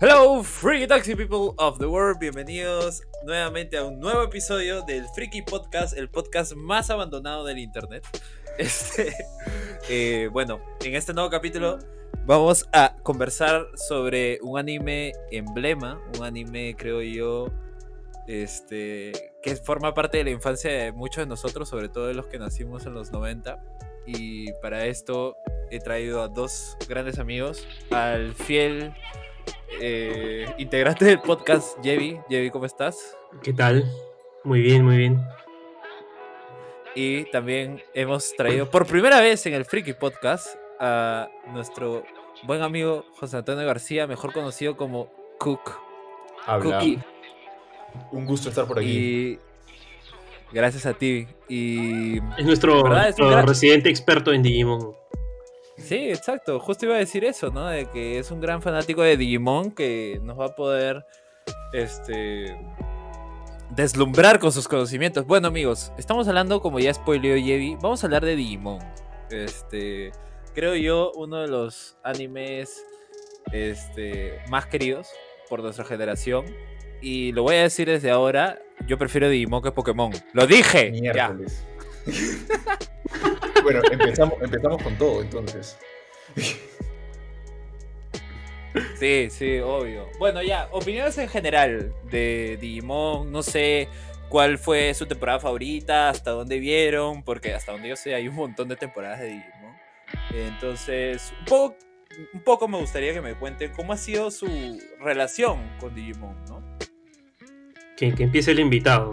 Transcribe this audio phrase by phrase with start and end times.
[0.00, 2.18] Hello, Freaky Taxi People of the World.
[2.18, 8.04] Bienvenidos nuevamente a un nuevo episodio del Freaky Podcast, el podcast más abandonado del internet.
[8.58, 9.12] Este,
[9.88, 11.78] eh, bueno, en este nuevo capítulo
[12.24, 17.52] vamos a conversar sobre un anime emblema, un anime, creo yo,
[18.28, 22.26] este, que forma parte de la infancia de muchos de nosotros, sobre todo de los
[22.26, 23.60] que nacimos en los 90.
[24.06, 25.36] Y para esto
[25.70, 28.92] he traído a dos grandes amigos, al fiel
[29.80, 32.20] eh, integrante del podcast, Jevi.
[32.28, 33.16] Jevi, ¿cómo estás?
[33.42, 33.84] ¿Qué tal?
[34.44, 35.24] Muy bien, muy bien.
[36.94, 40.46] Y también hemos traído por primera vez en el Freaky Podcast
[40.78, 42.04] a nuestro
[42.44, 45.72] buen amigo José Antonio García, mejor conocido como Cook.
[46.46, 46.82] Habla.
[48.12, 48.88] Un gusto estar por aquí.
[48.88, 49.38] Y
[50.52, 51.26] gracias a ti.
[51.48, 52.84] Y es nuestro,
[53.42, 54.94] residente experto en Digimon.
[55.76, 56.60] Sí, exacto.
[56.60, 57.66] Justo iba a decir eso, ¿no?
[57.66, 61.04] De que es un gran fanático de Digimon que nos va a poder
[61.72, 62.56] este
[63.70, 65.26] deslumbrar con sus conocimientos.
[65.26, 68.78] Bueno, amigos, estamos hablando, como ya spoileó Yevi, vamos a hablar de Digimon.
[69.30, 70.12] Este,
[70.54, 72.84] creo yo, uno de los animes
[73.52, 75.08] este, más queridos
[75.48, 76.44] por nuestra generación.
[77.02, 80.12] Y lo voy a decir desde ahora, yo prefiero Digimon que Pokémon.
[80.32, 80.92] ¡Lo dije!
[83.62, 85.78] bueno, empezamos, empezamos con todo, entonces.
[88.98, 90.08] Sí, sí, obvio.
[90.18, 93.88] Bueno, ya, opiniones en general de Digimon, no sé
[94.28, 98.34] cuál fue su temporada favorita, hasta dónde vieron, porque hasta donde yo sé hay un
[98.34, 99.76] montón de temporadas de Digimon.
[100.34, 101.76] Entonces, un poco,
[102.32, 106.62] un poco me gustaría que me cuenten cómo ha sido su relación con Digimon, ¿no?
[107.96, 109.12] Que, que empiece el invitado.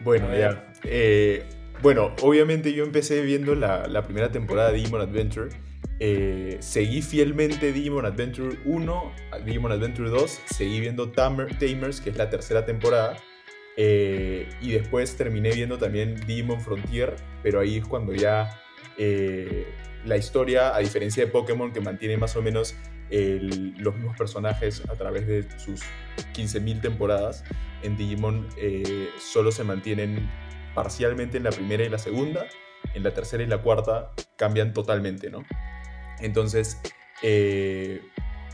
[0.00, 0.72] Bueno, ya.
[0.84, 1.44] Eh,
[1.82, 5.50] bueno, obviamente yo empecé viendo la, primera temporada de Digimon Adventure.
[6.00, 9.12] Eh, seguí fielmente Digimon Adventure 1,
[9.44, 13.16] Digimon Adventure 2, seguí viendo Tamers, que es la tercera temporada,
[13.76, 18.60] eh, y después terminé viendo también Digimon Frontier, pero ahí es cuando ya
[18.96, 19.66] eh,
[20.04, 22.74] la historia, a diferencia de Pokémon, que mantiene más o menos
[23.10, 25.80] los mismos personajes a través de sus
[26.34, 27.42] 15.000 temporadas,
[27.82, 28.46] en Digimon
[29.18, 30.28] solo se mantienen
[30.78, 32.46] parcialmente en la primera y la segunda,
[32.94, 35.44] en la tercera y la cuarta cambian totalmente, ¿no?
[36.20, 36.78] Entonces,
[37.20, 38.00] eh,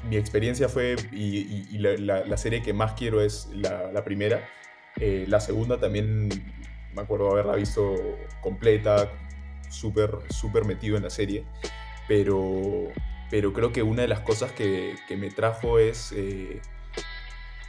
[0.09, 4.49] mi experiencia fue, y, la, serie que más quiero es la, primera.
[4.99, 6.31] Eh, la segunda también
[6.95, 7.95] me acuerdo haberla visto
[8.41, 9.11] completa,
[9.69, 11.45] súper, súper metido en la serie.
[12.09, 12.89] Pero,
[13.31, 16.62] pero creo que una de las cosas que, me trajo es, eh,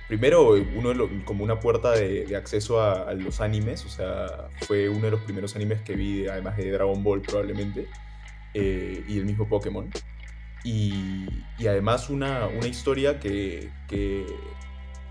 [0.08, 3.86] primero, uno como una puerta de, acceso a, los animes.
[3.86, 7.88] O sea, fue uno de los primeros animes que vi, además de Dragon Ball probablemente.
[8.54, 9.92] Eh, y el mismo Pokémon.
[10.64, 11.28] Y,
[11.60, 13.70] además una, una historia que,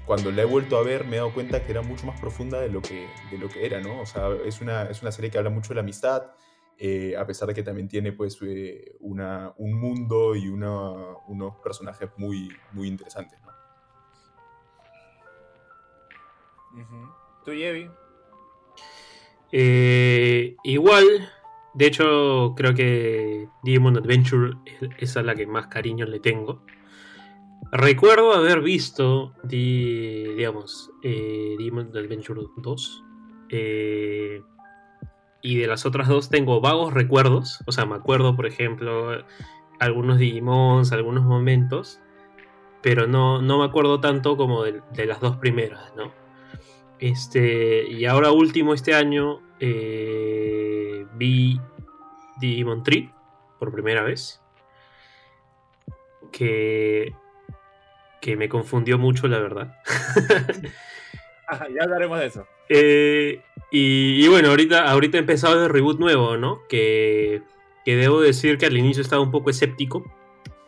[0.05, 2.61] cuando la he vuelto a ver me he dado cuenta que era mucho más profunda
[2.61, 4.00] de lo que, de lo que era, ¿no?
[4.00, 6.32] O sea, es una, es una serie que habla mucho de la amistad,
[6.76, 10.91] eh, a pesar de que también tiene pues eh, una, un mundo y una,
[11.28, 13.38] unos personajes muy, muy interesantes,
[17.45, 17.91] ¿Tú, Yevi?
[20.65, 21.07] igual,
[21.75, 24.57] de hecho, creo que Digimon Adventure
[24.99, 26.62] es a la que más cariño le tengo.
[27.73, 33.05] Recuerdo haber visto, digamos, eh, Digimon Adventure 2.
[33.51, 34.43] Eh,
[35.43, 37.59] y de las otras dos tengo vagos recuerdos.
[37.67, 39.25] O sea, me acuerdo, por ejemplo,
[39.81, 42.01] algunos Digimons, algunos momentos.
[42.81, 46.12] Pero no, no me acuerdo tanto como de, las dos primeras, ¿no?
[46.99, 51.60] Este, y ahora último, este año, eh, vi
[52.41, 53.10] Digimon Tree
[53.59, 54.41] por primera vez.
[56.32, 57.15] Que,
[58.21, 59.77] que me confundió mucho, la verdad.
[61.75, 62.47] ya hablaremos de eso.
[62.69, 66.62] Eh, y, bueno, ahorita, ahorita he empezado el reboot nuevo, ¿no?
[66.69, 67.43] Que,
[67.84, 70.05] que debo decir que al inicio estaba un poco escéptico.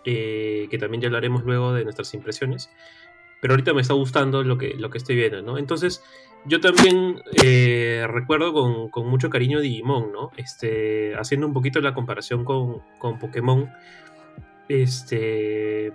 [0.08, 2.70] Eh, que también ya hablaremos luego de nuestras impresiones.
[3.41, 5.59] Pero ahorita me está gustando lo que, lo que estoy viendo, ¿no?
[5.59, 6.03] Entonces,
[6.49, 10.31] yo también eh, recuerdo con, mucho cariño Digimon, ¿no?
[10.37, 13.69] Este, haciendo un poquito la comparación con, con, Pokémon,
[14.69, 15.93] este,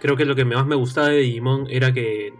[0.00, 2.32] creo que lo que más me gustaba de Digimon era que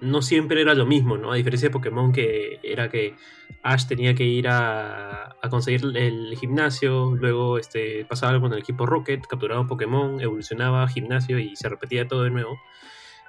[0.00, 1.30] no siempre era lo mismo, ¿no?
[1.30, 3.14] A diferencia de Pokémon, que era que
[3.62, 8.84] Ash tenía que ir a, a conseguir el gimnasio, luego este, pasaba con el equipo
[8.84, 12.58] Rocket, capturaba un Pokémon, evolucionaba gimnasio y se repetía todo de nuevo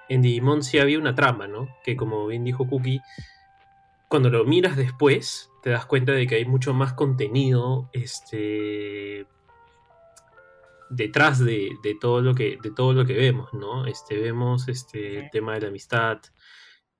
[0.09, 1.67] en Digimon sí había una trama, ¿no?
[1.83, 3.01] Que como bien dijo Cookie,
[4.07, 9.27] cuando lo miras después, te das cuenta de que hay mucho más contenido, este...
[10.89, 13.85] detrás de, todo lo que, de todo lo que vemos, ¿no?
[13.85, 16.19] Este, vemos este, el tema de la amistad,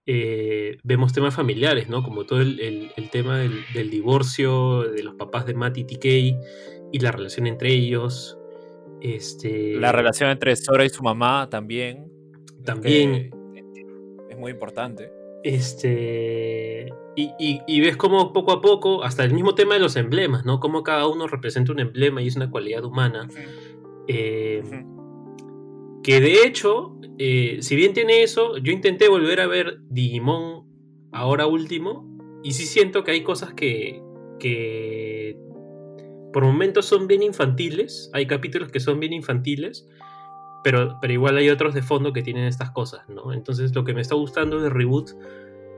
[0.06, 2.04] eh, vemos temas familiares, ¿no?
[2.04, 6.06] Como todo el, tema del, divorcio de los papás de Matt y TK
[6.92, 8.38] y la relación entre ellos.
[9.02, 12.17] Este, la relación entre Sora y su mamá también.
[12.68, 13.32] También.
[14.30, 15.10] Es muy importante.
[15.42, 16.92] Este.
[17.16, 20.60] Y, ves como poco a poco, hasta el mismo tema de los emblemas, ¿no?
[20.60, 23.28] Cómo cada uno representa un emblema y es una cualidad humana.
[24.08, 24.62] Eh,
[26.04, 30.68] que de hecho, eh, si bien tiene eso, yo intenté volver a ver Digimon
[31.12, 32.06] ahora último.
[32.44, 34.02] Y sí siento que hay cosas que,
[34.40, 35.38] que
[36.34, 38.12] por momentos son bien infantiles.
[38.14, 39.88] Hay capítulos que son bien infantiles.
[40.68, 43.32] Pero, pero igual hay otros de fondo que tienen estas cosas, ¿no?
[43.32, 45.12] Entonces lo que me está gustando de Reboot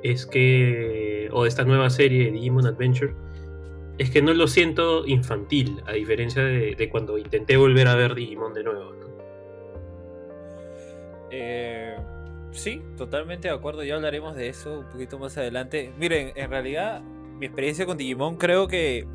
[0.02, 3.14] es que, o de esta nueva serie Digimon Adventure,
[4.00, 8.56] es que no lo siento infantil, a diferencia de, cuando intenté volver a ver Digimon
[8.56, 8.96] de nuevo.
[11.30, 11.96] Eh,
[12.50, 15.94] sí, totalmente de acuerdo, ya hablaremos de eso un poquito más adelante.
[16.00, 17.04] Miren, en realidad
[17.38, 19.06] mi experiencia con Digimon creo que...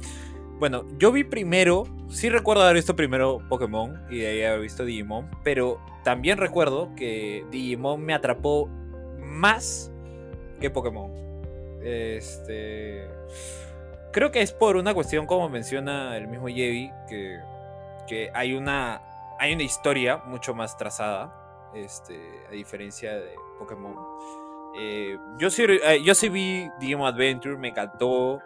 [0.61, 4.85] Bueno, yo vi primero, sí recuerdo haber visto primero Pokémon y de ahí haber visto
[4.85, 8.69] Digimon, pero también recuerdo que Digimon me atrapó
[9.19, 9.91] más
[10.61, 11.11] que Pokémon.
[11.83, 13.09] Este.
[14.13, 17.39] Creo que es por una cuestión, como menciona el mismo Yevi, que,
[18.07, 19.03] que hay una.
[19.39, 21.73] Hay una historia mucho más trazada.
[21.75, 22.19] Este.
[22.49, 23.97] A diferencia de Pokémon.
[24.79, 28.41] Eh, yo, sí, eh, yo sí vi Digimon Adventure, me encantó.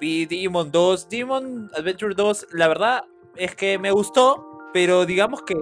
[0.00, 1.08] Vi Digimon 2.
[1.08, 3.04] Digimon Adventure 2, la verdad
[3.36, 4.44] es que me gustó.
[4.72, 5.56] Pero digamos que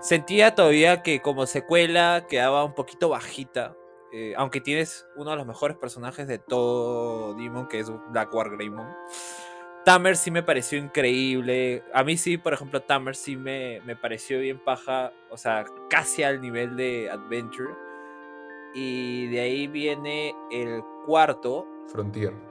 [0.00, 3.76] sentía todavía que como secuela quedaba un poquito bajita.
[4.12, 8.50] Eh, aunque tienes uno de los mejores personajes de todo Demon, que es Black War
[8.50, 8.88] Greymon.
[9.84, 11.82] Tamer sí me pareció increíble.
[11.94, 15.12] A mí sí, por ejemplo, Tamer sí me, me pareció bien paja.
[15.30, 17.74] O sea, casi al nivel de Adventure.
[18.74, 21.66] Y de ahí viene el cuarto.
[21.86, 22.47] Frontier.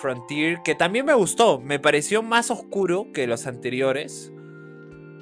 [0.00, 1.60] Frontier, que también me gustó.
[1.60, 4.32] Me pareció más oscuro que los anteriores.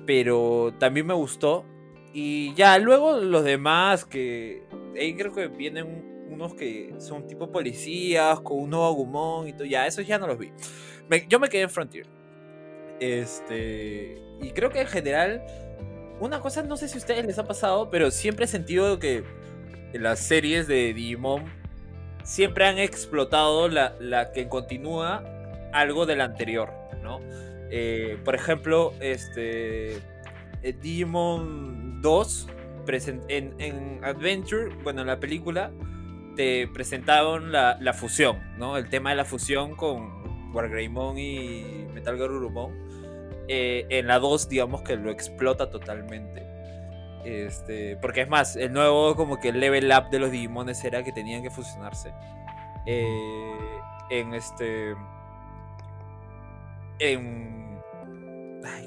[0.06, 1.64] Pero también me gustó.
[2.12, 4.62] Y ya, luego los demás que.
[4.98, 9.64] Ahí creo que vienen unos que son tipo policías, con un nuevo Agumon y todo.
[9.64, 10.52] Ya, esos ya no los vi.
[11.28, 12.06] yo me quedé en Frontier.
[13.00, 14.22] Este.
[14.40, 15.44] Y creo que en general.
[16.18, 19.22] Una cosa, no sé si a ustedes les ha pasado, pero siempre he sentido que
[19.92, 21.44] en las series de Digimon
[22.26, 25.22] siempre han explotado la, la que continúa
[25.72, 27.20] algo del anterior, ¿no?
[27.70, 29.96] Eh, por ejemplo, este
[30.62, 32.48] eh, Digimon 2
[33.28, 35.72] en, en, Adventure, bueno, en la película,
[36.36, 38.76] te presentaron la, la, fusión, ¿no?
[38.76, 42.72] El tema de la fusión con Wargreymon y Metal Garurumon.
[43.48, 46.45] Eh, en la 2, digamos que lo explota totalmente.
[47.26, 51.02] Este, porque es más, el nuevo como que el level up de los Digimones era
[51.02, 52.12] que tenían que fusionarse.
[52.86, 53.80] Eh,
[54.10, 54.94] en este.
[57.00, 57.80] En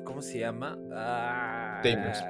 [0.06, 0.78] ¿cómo se llama?
[0.94, 2.24] Ah, Tamers.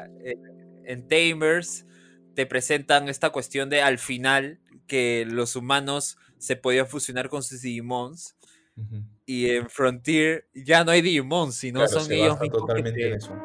[0.84, 1.86] En, Tamers
[2.34, 7.62] te presentan esta cuestión de al final que los humanos se podían fusionar con sus
[7.62, 8.36] Digimons.
[9.26, 12.62] Y en Frontier ya no hay Digimons, sino son ellos mismos.
[12.62, 13.36] Totalmente eso.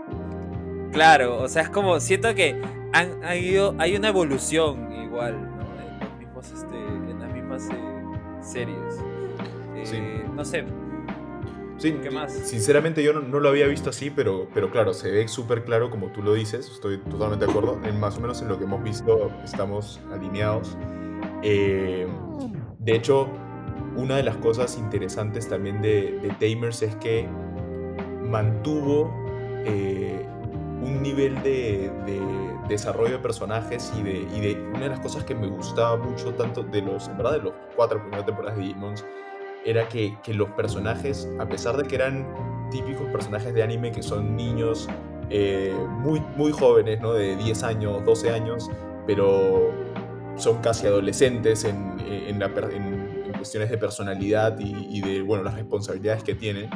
[0.95, 2.61] Claro, o sea, es como, siento que
[2.93, 5.65] han, ido, hay una evolución igual, ¿no?
[5.83, 9.01] En, este, las mismas eh, series.
[9.93, 10.65] Eh, no sé,
[11.79, 12.33] Sí, ¿Qué más?
[12.33, 16.13] Sinceramente yo no, lo había visto así, pero, pero claro, se ve súper claro como
[16.13, 18.83] tú lo dices, estoy totalmente de acuerdo, en más o menos en lo que hemos
[18.83, 20.79] visto estamos alineados.
[21.43, 22.07] Eh,
[22.79, 23.29] de hecho,
[23.97, 27.29] una de las cosas interesantes también de, Tamers es que
[28.23, 29.13] mantuvo
[29.67, 30.25] eh,
[30.85, 31.91] un nivel de,
[32.69, 36.83] desarrollo de personajes y de, una de las cosas que me gustaba mucho tanto de
[36.83, 39.05] los, en verdad, de los cuatro primeras temporadas de Digimons
[39.65, 42.27] era que, los personajes, a pesar de que eran
[42.71, 44.89] típicos personajes de anime que son niños
[45.31, 47.15] eh, muy, muy jóvenes, ¿no?
[47.15, 48.71] de 10 años, 12 años,
[49.07, 49.73] pero
[50.37, 52.39] son casi adolescentes en, en,
[53.37, 56.71] cuestiones de personalidad y, de bueno, las responsabilidades que tienen,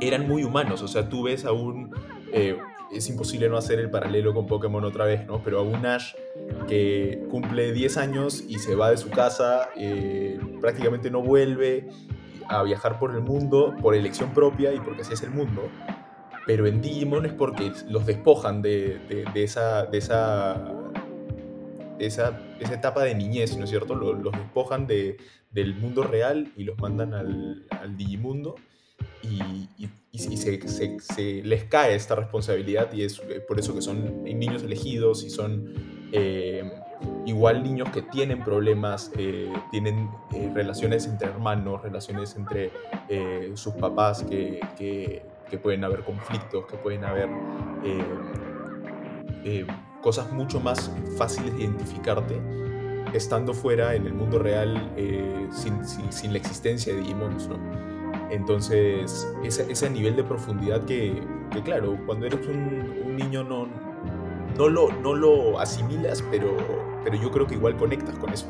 [0.00, 0.82] eran muy humanos.
[0.82, 1.94] O sea, tú ves a un,
[2.32, 2.58] eh,
[2.92, 5.42] es imposible no hacer el paralelo con Pokémon otra vez, ¿no?
[5.42, 6.14] Pero a un Ash
[6.68, 11.88] que cumple 10 años y se va de su casa, eh, prácticamente no vuelve
[12.48, 15.68] a viajar por el mundo por elección propia y porque así es el mundo.
[16.46, 18.98] Pero en Digimon es porque los despojan de,
[19.34, 20.72] esa, de esa,
[21.98, 23.94] esa, etapa de niñez, ¿no es cierto?
[23.94, 28.56] Los, despojan del mundo real y los mandan al, al Digimundo
[29.22, 29.68] y,
[30.18, 35.72] se, les cae esta responsabilidad y es por eso que son niños elegidos y son
[37.24, 39.10] igual niños que tienen problemas,
[39.70, 40.10] tienen
[40.54, 42.70] relaciones entre hermanos, relaciones entre
[43.54, 47.28] sus papás que, que, pueden haber conflictos, que pueden haber
[50.02, 52.40] cosas mucho más fáciles de identificarte
[53.14, 57.58] estando fuera en el mundo real eh, sin, la existencia de Digimons, ¿no?
[58.30, 61.20] Entonces, ese, ese, nivel de profundidad que,
[61.64, 63.66] claro, cuando eres un, niño no,
[64.56, 66.56] no, lo, no lo asimilas, pero,
[67.02, 68.46] pero yo creo que igual conectas con eso,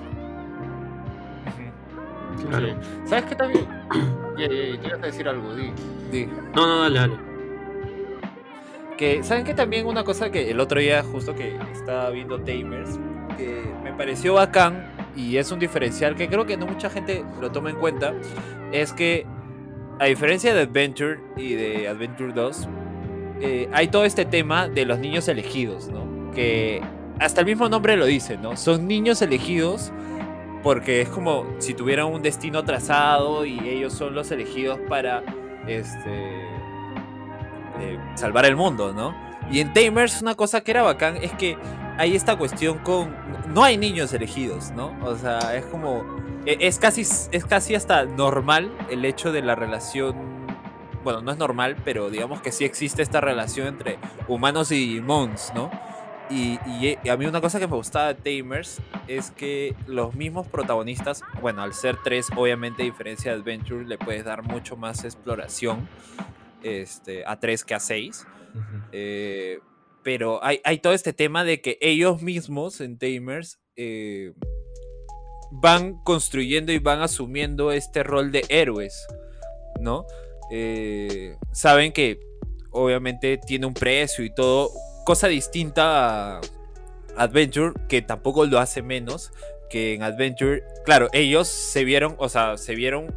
[2.49, 2.69] Claro.
[3.05, 3.67] ¿Sabes qué también?
[4.37, 5.71] Quieres decir algo, di.
[6.11, 6.27] di.
[6.55, 7.15] No, no, dale, dale.
[8.97, 12.99] Que, ¿saben que también una cosa que el otro día justo que estaba viendo Tamers,
[13.37, 17.51] que me pareció bacán y es un diferencial que creo que no mucha gente lo
[17.51, 18.15] toma en cuenta,
[18.73, 19.27] es que
[20.01, 22.69] a diferencia de Adventure y de Adventure 2,
[23.43, 26.33] eh, hay todo este tema de los niños elegidos, ¿no?
[26.33, 26.81] Que
[27.19, 28.57] hasta el mismo nombre lo dice, ¿no?
[28.57, 29.93] Son niños elegidos
[30.63, 35.23] porque es como si tuvieran un destino trazado y ellos son los elegidos para
[35.67, 36.49] este
[38.15, 39.15] salvar el mundo, ¿no?
[39.51, 41.59] Y en Tamers una cosa que era bacán es que
[42.01, 43.15] hay esta cuestión con...
[43.53, 44.97] No hay niños elegidos, ¿no?
[45.03, 46.03] O sea, es como...
[46.47, 50.17] E, es casi, es casi hasta normal el hecho de la relación...
[51.05, 55.53] Bueno, no es normal, pero digamos que sí existe esta relación entre humanos y mons,
[55.55, 55.71] ¿no?
[56.31, 60.47] Y, y, a mí una cosa que me gustaba de Tamers es que los mismos
[60.47, 65.05] protagonistas, bueno, al ser tres, obviamente a diferencia de Adventure, le puedes dar mucho más
[65.05, 65.87] exploración
[66.63, 68.27] este, a 3 que a 6.
[68.93, 69.61] Eh,
[70.03, 74.33] pero hay, hay, todo este tema de que ellos mismos en Tamers eh,
[75.51, 79.07] van construyendo y van asumiendo este rol de héroes,
[79.81, 80.07] ¿no?
[80.51, 82.21] Eh, saben que
[82.71, 84.71] obviamente tiene un precio y todo,
[85.05, 86.41] cosa distinta a
[87.17, 89.33] Adventure, que tampoco lo hace menos,
[89.69, 93.15] que en Adventure, claro, ellos se vieron, o sea, se vieron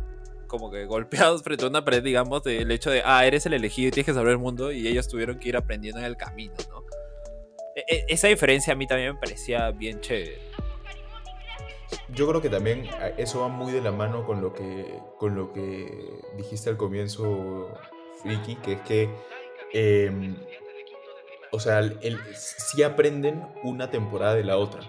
[0.54, 3.88] como que golpeados frente a una pared, digamos, del hecho de, ah, eres el elegido
[3.88, 6.54] y tienes que saber el mundo, y ellos tuvieron que ir aprendiendo en el camino,
[6.70, 6.84] ¿no?
[7.76, 10.38] E, e, esa diferencia a mí también me parecía bien chévere.
[12.10, 15.52] Yo creo que también eso va muy de la mano con lo que, con lo
[15.54, 17.74] que dijiste al comienzo,
[18.22, 19.10] Friki, que es que,
[19.74, 20.38] em,
[21.52, 24.82] o sea, el, sí aprenden una temporada de la otra.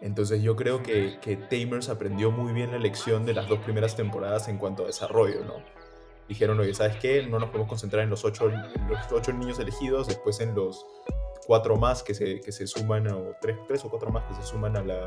[0.00, 3.96] Entonces yo creo que, que, Tamers aprendió muy bien la lección de las dos primeras
[3.96, 5.56] temporadas en cuanto a desarrollo, ¿no?
[6.26, 7.26] Dijeron, oye, ¿sabes qué?
[7.26, 10.86] No nos podemos concentrar en los ocho, los ocho niños elegidos, después en los
[11.46, 14.48] cuatro más que se, que se suman, o tres, tres o cuatro más que se
[14.48, 15.06] suman a la,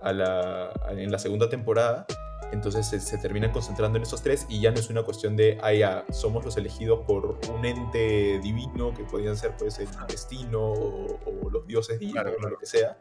[0.00, 2.06] a la, en la segunda temporada.
[2.52, 5.72] Entonces se, terminan concentrando en esos tres y ya no es una cuestión de, ah,
[5.72, 11.50] ya, somos los elegidos por un ente divino que podían ser pues el destino o,
[11.50, 12.98] los dioses divinos o lo que sea,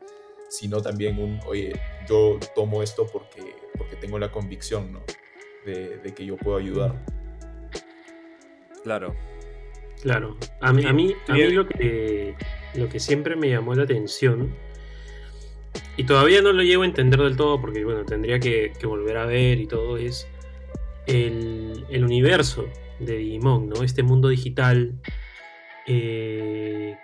[0.49, 5.01] sino también un, oye, yo tomo esto porque, porque tengo la convicción, ¿no?
[5.65, 7.03] De, que yo puedo ayudar.
[8.83, 9.15] Claro.
[10.01, 10.37] Claro.
[10.61, 12.35] A mí, a mí, a mí lo, que,
[12.73, 14.55] lo que siempre me llamó la atención,
[15.97, 19.25] y todavía no lo llevo a entender del todo porque, bueno, tendría que, volver a
[19.25, 20.27] ver y todo, es
[21.05, 22.67] el, el universo
[22.99, 23.83] de Digimon, ¿no?
[23.83, 24.93] Este mundo digital
[25.85, 26.97] eh,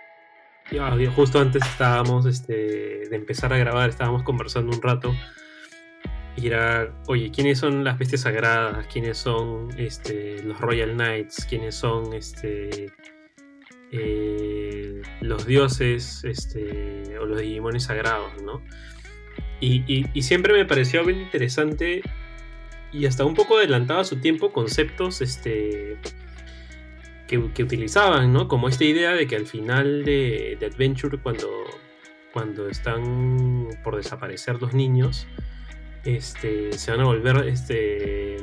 [1.14, 5.14] justo antes estábamos este, de empezar a grabar, estábamos conversando un rato.
[6.36, 8.86] Y era, oye, ¿quiénes son las bestias sagradas?
[8.88, 11.46] ¿Quiénes son este, los Royal Knights?
[11.46, 12.92] ¿Quiénes son este,
[13.90, 18.30] eh, los dioses este, o los Digimones sagrados?
[18.42, 18.60] ¿no?
[19.60, 22.02] Y, siempre me pareció bien interesante
[22.92, 25.96] y hasta un poco adelantado a su tiempo conceptos este,
[27.26, 28.48] que, utilizaban, ¿no?
[28.48, 31.48] Como esta idea de que al final de, Adventure, cuando,
[32.32, 35.26] cuando están por desaparecer los niños,
[36.04, 38.36] este, se van a volver este,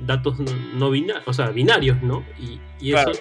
[0.00, 0.38] datos
[0.74, 2.24] no, binarios, o sea, binarios, ¿no?
[2.38, 3.12] Y, eso,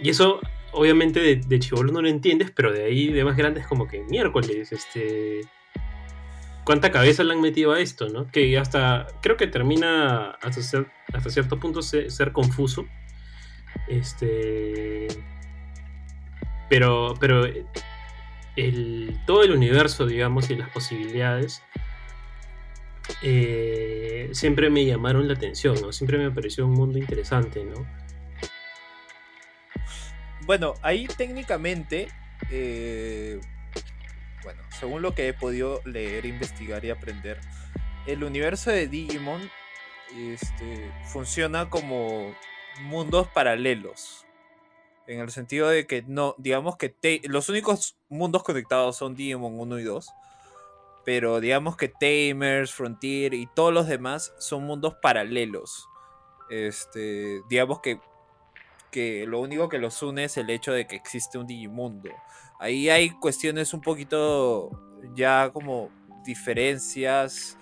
[0.00, 0.40] y eso,
[0.72, 3.88] obviamente, de, de chivolo no lo entiendes, pero de ahí de más grande es como
[3.88, 5.40] que miércoles, este.
[6.62, 8.30] ¿Cuánta cabeza le han metido a esto, no?
[8.30, 9.08] Que hasta.
[9.22, 12.86] Creo que termina hasta, hasta cierto punto ser confuso
[13.90, 15.08] este.
[16.68, 17.14] Pero.
[17.20, 17.44] Pero.
[18.56, 21.62] El, todo el universo, digamos, y las posibilidades.
[23.22, 25.92] Eh, siempre me llamaron la atención, ¿no?
[25.92, 27.86] Siempre me pareció un mundo interesante, ¿no?
[30.46, 32.08] Bueno, ahí técnicamente.
[32.50, 33.40] Eh,
[34.42, 37.38] bueno, según lo que he podido leer, investigar y aprender,
[38.06, 39.50] el universo de Digimon
[40.16, 42.34] este, funciona como
[42.82, 44.26] mundos paralelos.
[45.06, 46.94] En el sentido de que no, digamos que
[47.24, 50.08] los únicos mundos conectados son Digimon 1 y 2.
[51.04, 55.88] Pero digamos que Tamers, Frontier y todos los demás son mundos paralelos.
[56.50, 58.00] Este, digamos que,
[58.90, 62.10] que lo único que los une es el hecho de que existe un Digimundo.
[62.58, 64.70] Ahí hay cuestiones un poquito
[65.14, 65.90] ya como
[66.24, 67.56] diferencias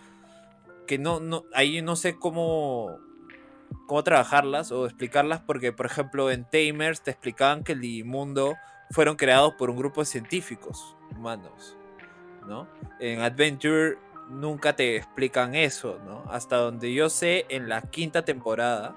[0.87, 2.98] que no, no, ahí no sé cómo,
[3.87, 8.56] cómo trabajarlas o explicarlas, porque por ejemplo en Tamers te explicaban que el Digimundo
[8.90, 11.76] fueron creados por un grupo de científicos humanos,
[12.46, 12.66] ¿no?
[13.00, 13.98] En Adventure
[14.30, 16.25] nunca te explican eso, ¿no?
[16.30, 18.94] Hasta donde yo sé, en la quinta temporada,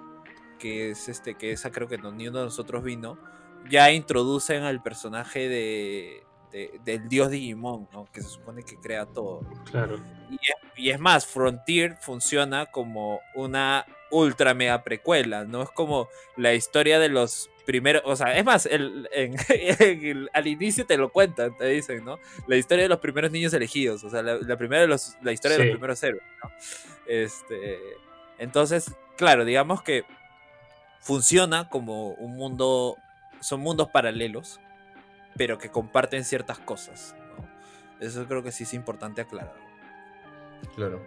[0.59, 3.17] que es este, que esa creo que no, ni uno de nosotros vino,
[3.69, 8.05] ya introducen al personaje de, de- del dios Digimon, ¿no?
[8.11, 9.41] Que se supone que crea todo.
[9.69, 9.95] Claro.
[10.29, 15.63] Y es, y es más, Frontier funciona como una ultra mega precuela, ¿no?
[15.63, 20.29] Es como la historia de los primeros, o sea, es más, el, en- en el-
[20.33, 22.17] al inicio te lo cuentan, te dicen, ¿no?
[22.47, 25.31] La historia de los primeros niños elegidos, o sea, la, la primera de los, la
[25.31, 26.51] historia de los primeros héroes, ¿no?
[27.07, 27.79] Este,
[28.37, 30.03] entonces, claro, digamos que
[30.99, 32.97] funciona como un mundo,
[33.39, 34.59] son mundos paralelos,
[35.37, 37.47] pero que comparten ciertas cosas, ¿no?
[38.05, 39.55] Eso creo que sí es importante aclarar.
[40.75, 41.01] Claro.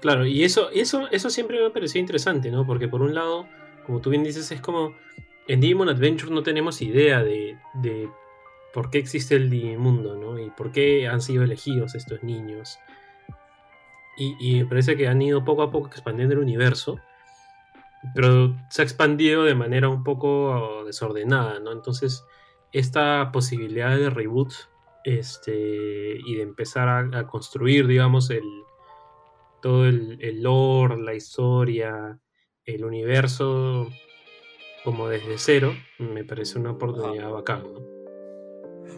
[0.00, 2.64] Claro, y eso, eso, eso siempre me ha parecido interesante, ¿no?
[2.64, 3.48] Porque por un lado,
[3.84, 4.94] como tú bien dices, es como
[5.48, 8.08] en Digimon Adventure no tenemos idea de, de
[8.72, 10.38] por qué existe el Digimundo, ¿no?
[10.38, 12.78] Y por qué han sido elegidos estos niños.
[14.16, 16.98] Y, me parece que han ido poco a poco expandiendo el universo,
[18.16, 21.70] pero se ha expandido de manera un poco desordenada, ¿no?
[21.70, 22.24] Entonces,
[22.72, 24.52] esta posibilidad de reboot
[25.04, 28.42] este, y de empezar a construir, digamos, el,
[29.60, 32.18] todo el, el lore, la historia,
[32.64, 33.88] el universo
[34.84, 37.80] como desde cero, me parece una oportunidad bacán, ¿no?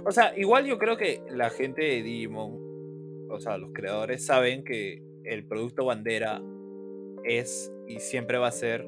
[0.05, 4.65] O sea, igual yo creo que la gente de Digimon, o sea, los creadores saben
[4.65, 6.41] que el producto bandera
[7.25, 8.87] es y siempre va a ser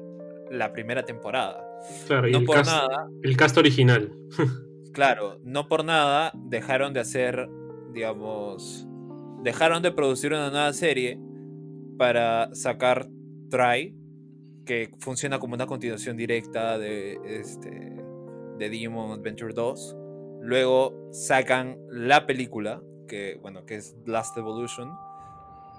[0.49, 1.63] la primera temporada.
[2.07, 4.11] Claro, y el, por cast, nada, el cast original.
[4.93, 7.49] claro, no por nada dejaron de hacer,
[7.91, 8.87] digamos,
[9.41, 11.19] dejaron de producir una nueva serie
[11.97, 13.07] para sacar
[13.49, 13.95] Try,
[14.65, 18.03] que funciona como una continuación directa de, este,
[18.57, 19.97] de Digimon Adventure 2.
[20.41, 24.91] Luego sacan la película, que, bueno, que es Last Evolution.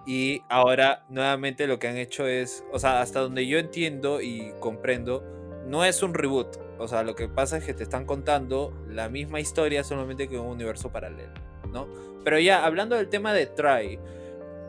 [0.07, 4.53] Y ahora nuevamente lo que han hecho es, o sea, hasta donde yo entiendo y
[4.61, 5.24] comprendo,
[5.66, 6.59] no es un reboot.
[6.79, 10.35] O sea, lo que pasa es que te están contando la misma historia solamente que
[10.35, 11.33] en un universo paralelo,
[11.72, 11.88] ¿no?
[12.24, 13.98] Pero ya, hablando del tema de Try,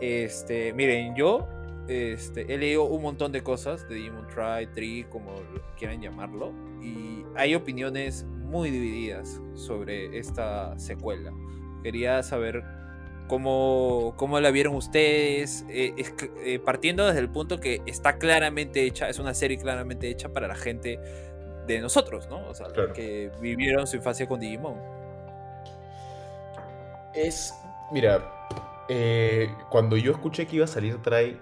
[0.05, 1.47] este, miren, yo
[1.87, 5.33] este, he leído un montón de cosas de Demon Try, Tree, como
[5.77, 11.31] quieran llamarlo, y hay opiniones muy divididas sobre esta secuela.
[11.83, 12.63] Quería saber
[13.27, 16.13] cómo, cómo la vieron ustedes, eh, es
[16.43, 20.47] eh, partiendo desde el punto que está claramente hecha, es una serie claramente hecha para
[20.47, 20.99] la gente
[21.67, 22.47] de nosotros, ¿no?
[22.47, 24.75] O sea, los que vivieron su infancia con Digimon.
[27.13, 27.53] Es.
[27.91, 28.34] Mira,
[28.89, 31.39] eh, cuando yo escuché que iba a salir Try,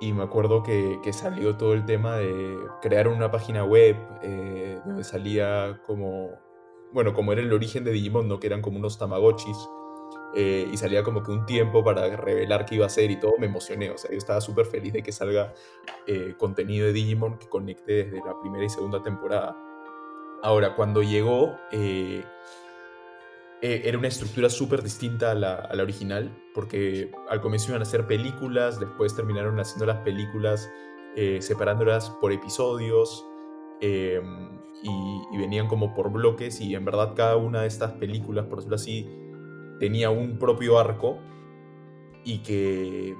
[0.00, 4.80] y me acuerdo que, que salió todo el tema de crear una página web eh,
[4.84, 6.30] donde salía como.
[6.92, 8.38] Bueno, como era el origen de Digimon, ¿no?
[8.38, 9.56] Que eran como unos Tamagotchis.
[10.34, 13.32] eh, y salía como que un tiempo para revelar qué iba a ser y todo,
[13.38, 13.90] me emocioné.
[13.90, 15.54] O sea, yo estaba súper feliz de que salga
[16.06, 19.56] eh, contenido de Digimon que conecte desde la primera y segunda temporada.
[20.42, 22.24] Ahora, cuando llegó, eh,
[23.60, 27.82] eh, era una estructura súper distinta a la, a la original, porque al comienzo iban
[27.82, 30.70] a hacer películas, después terminaron haciendo las películas
[31.16, 33.26] eh, separándolas por episodios
[33.80, 34.22] eh,
[34.84, 38.76] y, venían como por bloques y en verdad cada una de estas películas, por decirlo
[38.76, 39.08] así,
[39.80, 41.18] tenía un propio arco
[42.24, 43.16] y que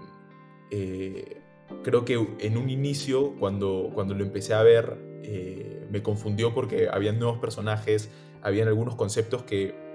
[1.82, 4.98] creo que en un inicio, cuando, cuando lo empecé a ver,
[5.90, 8.10] me confundió porque habían nuevos personajes,
[8.42, 9.87] habían algunos conceptos que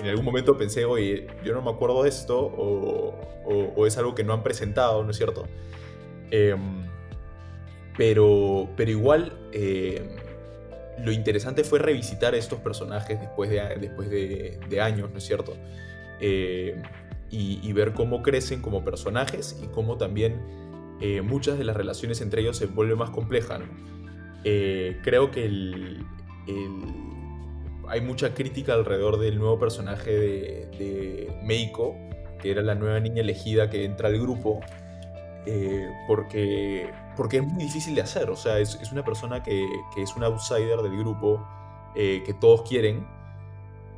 [0.00, 3.14] en algún momento pensé, oye, yo no me acuerdo de esto, o,
[3.46, 5.46] o- o es algo que no han presentado, ¿no es cierto?
[6.30, 6.84] Em,
[7.96, 10.08] pero, pero igual, eh,
[11.04, 15.56] lo interesante fue revisitar estos personajes después de, después de, de años, ¿no es cierto?
[16.20, 16.80] Eh,
[17.30, 20.40] y, y ver cómo crecen como personajes y cómo también
[21.00, 23.60] eh, muchas de las relaciones entre ellos se vuelven más complejas.
[23.60, 23.66] ¿no?
[24.44, 26.04] Eh, creo que el,
[26.46, 27.17] el-
[27.88, 31.96] hay mucha crítica alrededor del nuevo personaje de, de Meiko,
[32.40, 34.60] que era la nueva niña elegida que entra al grupo.
[35.46, 38.28] eh, porque, porque es muy difícil de hacer.
[38.30, 41.46] O sea, es, es una persona que, que, es un outsider del grupo,
[41.96, 43.06] eh, que todos quieren,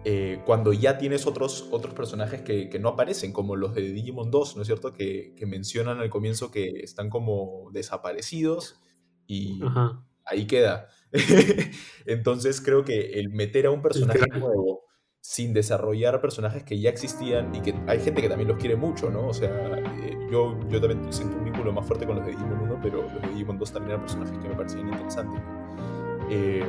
[0.05, 4.31] eh, cuando ya tienes otros, otros personajes que, que, no aparecen, como los de Digimon
[4.31, 4.93] 2, ¿no es cierto?
[4.93, 8.81] Que, que mencionan al comienzo que están como desaparecidos
[9.27, 10.03] y Ajá.
[10.25, 10.89] ahí queda.
[12.07, 14.85] Entonces creo que el meter a un personaje nuevo
[15.23, 19.11] sin desarrollar personajes que ya existían y que hay gente que también los quiere mucho,
[19.11, 19.29] ¿no?
[19.29, 19.51] O sea,
[20.03, 23.03] eh, yo, yo también siento un vínculo más fuerte con los de Digimon 1, pero
[23.03, 25.43] los de Digimon 2 también eran personajes que me parecían interesantes.
[26.31, 26.65] Eh,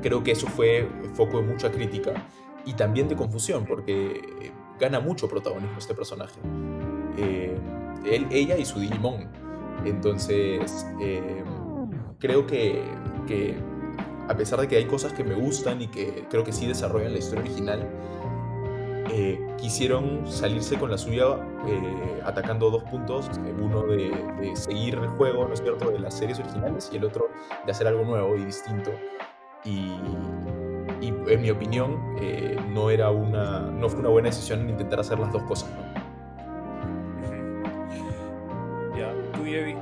[0.00, 2.14] creo que eso fue foco de mucha crítica
[2.64, 6.40] y también de confusión, porque eh, gana mucho protagonismo este personaje.
[7.18, 7.58] Eh,
[8.04, 9.28] él, ella y su Digimon.
[9.84, 10.86] Entonces,
[12.18, 12.82] creo que,
[13.26, 13.56] que
[14.28, 17.12] a pesar de que hay cosas que me gustan y que creo que sí desarrollan
[17.12, 17.88] la historia original,
[19.12, 24.10] eh, quisieron salirse con la suya eh, atacando dos puntos, uno de,
[24.40, 27.28] de, seguir el juego, ¿no es cierto?, de las series originales y el otro
[27.64, 28.90] de hacer algo nuevo y distinto.
[29.64, 29.92] Y,
[31.00, 35.18] y en mi opinión, eh, no, era una, no fue una buena decisión intentar hacer
[35.18, 35.86] las dos cosas, ¿no?
[38.96, 39.76] Ya, tú, Yevi.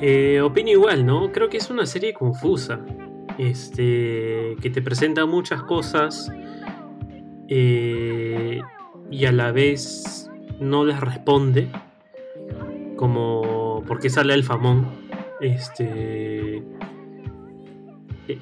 [0.00, 1.32] Eh, opino igual, ¿no?
[1.32, 2.80] Creo que es una serie confusa.
[3.38, 4.56] Este.
[4.60, 6.32] que te presenta muchas cosas.
[7.48, 8.60] Eh,
[9.10, 10.30] y a la vez
[10.60, 11.68] no les responde.
[12.96, 13.82] Como.
[13.86, 14.86] porque sale el famón.
[15.40, 16.62] Este.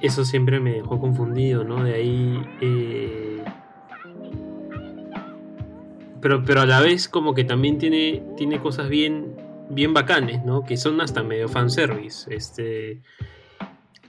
[0.01, 1.83] Eso siempre me dejó confundido, ¿no?
[1.83, 2.43] De ahí.
[2.61, 3.43] Eh,
[6.21, 9.32] pero, pero a la vez, como que también tiene, tiene cosas bien
[9.73, 10.65] bien bacanes, ¿no?
[10.65, 12.33] Que son hasta medio fanservice.
[12.35, 13.01] Este,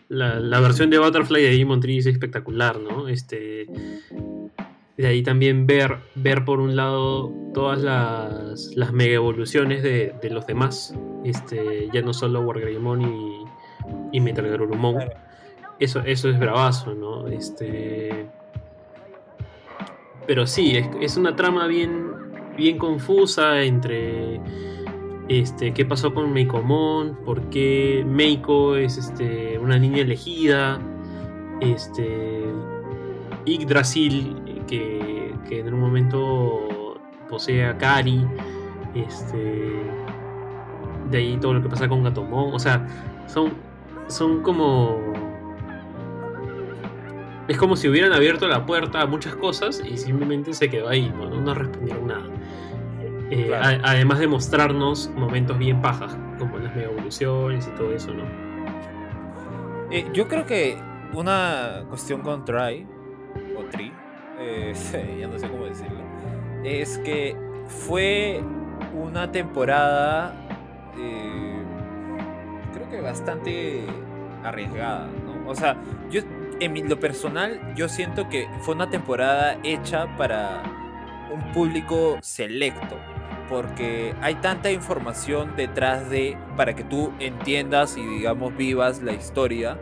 [0.09, 3.07] la, la versión de Butterfly de Digimon Tree es espectacular, ¿no?
[3.07, 3.67] Este,
[4.97, 10.29] de ahí también ver, ver por un lado todas las, las mega evoluciones de, de,
[10.29, 10.93] los demás.
[11.23, 13.45] Este, ya no solo Wargreymon y,
[14.11, 15.09] y Metal Garurumon.
[15.79, 17.27] Eso, eso es bravazo, ¿no?
[17.27, 18.27] Este.
[20.27, 22.11] Pero sí, es, es una trama bien,
[22.55, 24.39] bien confusa entre
[25.29, 30.79] este, qué pasó con Meikomon, por qué Meiko es este, una niña elegida,
[31.61, 32.45] este,
[33.45, 38.25] Yggdrasil, que, que en un momento posee a Kari,
[38.95, 39.81] este,
[41.09, 42.85] de ahí todo lo que pasa con Gatomon, o sea,
[43.27, 43.53] son,
[44.07, 45.13] son como...
[47.47, 51.09] Es como si hubieran abierto la puerta a muchas cosas y simplemente se quedó ahí,
[51.09, 52.25] no, no respondieron nada.
[53.33, 53.65] Eh, claro.
[53.83, 58.25] a, además de mostrarnos momentos bien pajas, como las mega evoluciones y todo eso, ¿no?
[59.91, 60.77] Eh, yo creo que
[61.13, 62.85] una cuestión con Try,
[63.57, 63.91] o Tri,
[64.39, 64.73] eh,
[65.19, 65.99] ya no sé cómo decirlo,
[66.63, 67.35] es que
[67.67, 68.43] fue
[68.93, 70.35] una temporada,
[72.71, 73.83] creo que bastante
[74.43, 75.49] arriesgada, ¿no?
[75.49, 75.75] O sea,
[76.11, 76.21] yo
[76.59, 80.61] en lo personal, yo siento que fue una temporada hecha para
[81.33, 82.95] un público selecto
[83.49, 89.77] porque hay tanta información detrás de para que tú entiendas y digamos vivas la historia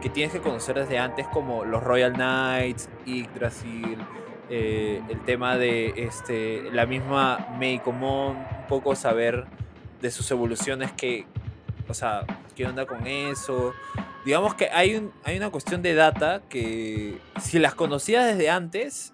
[0.00, 3.98] que tienes que conocer desde antes como los Royal Knights, Yggdrasil,
[4.48, 9.46] eh, el tema de este, la misma Meikomon, un poco saber
[10.00, 11.26] de sus evoluciones que,
[11.88, 12.24] o sea,
[12.56, 13.74] qué onda con eso.
[14.24, 19.12] Digamos que hay, un, hay una cuestión de data que si las conocías desde antes,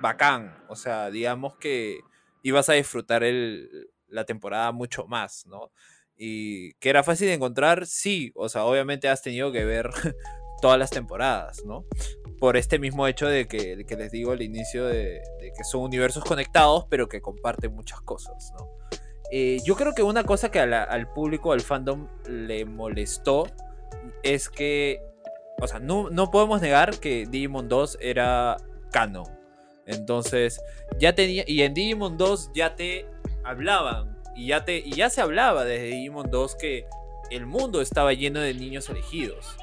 [0.00, 0.56] bacán.
[0.68, 2.00] O sea, digamos que
[2.46, 5.72] ibas a disfrutar el, la temporada mucho más, ¿no?
[6.16, 9.90] Y que era fácil de encontrar, sí, o sea, obviamente has tenido que ver
[10.62, 11.84] todas las temporadas, ¿no?
[12.38, 16.24] Por este mismo hecho de que, que les digo al inicio de, que son universos
[16.24, 18.70] conectados, pero que comparten muchas cosas, ¿no?
[19.32, 23.48] Eh, yo creo que una cosa que la, al público, al fandom, le molestó
[24.22, 25.02] es que,
[25.60, 28.56] o sea, no, no podemos negar que Digimon 2 era
[28.92, 29.35] canon,
[29.86, 30.60] entonces,
[30.98, 31.44] ya tenía.
[31.46, 33.06] Y en Digimon 2 ya te
[33.44, 34.16] hablaban.
[34.34, 36.86] Y ya, te, y ya se hablaba desde Digimon 2 que
[37.30, 39.56] el mundo estaba lleno de niños elegidos.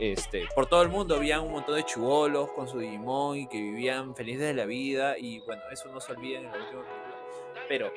[0.00, 3.56] Este, por todo el mundo había un montón de chubolos con su Digimon y que
[3.56, 5.16] vivían felices de la vida.
[5.16, 6.82] Y bueno, eso no se olvida en el último
[7.68, 7.92] Pero,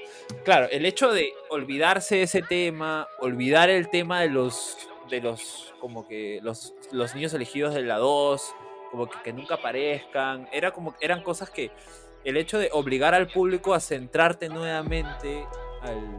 [0.46, 4.78] claro, el hecho de olvidarse de ese tema, olvidar el tema de los.
[5.10, 5.74] de los.
[5.80, 8.56] como que los, los niños elegidos de la 2
[8.92, 10.48] como que, nunca aparezcan.
[10.52, 11.72] Era como, eran cosas que
[12.24, 15.46] el hecho de obligar al público a centrarte nuevamente
[15.82, 16.18] al,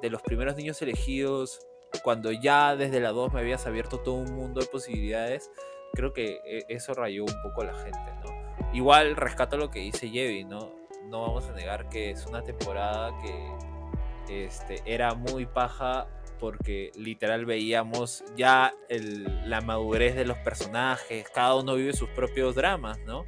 [0.00, 1.66] de los primeros niños elegidos,
[2.02, 5.50] cuando ya desde la 2 me habías abierto todo un mundo de posibilidades,
[5.92, 8.72] creo que e, eso rayó un poco a la gente, ¿no?
[8.72, 10.72] Igual rescato lo que dice Yevi, ¿no?
[11.06, 16.06] No vamos a negar que es una temporada que, este, era muy paja
[16.38, 22.54] porque literal veíamos ya el- la madurez de los personajes, cada uno vive sus propios
[22.54, 23.24] dramas, ¿no?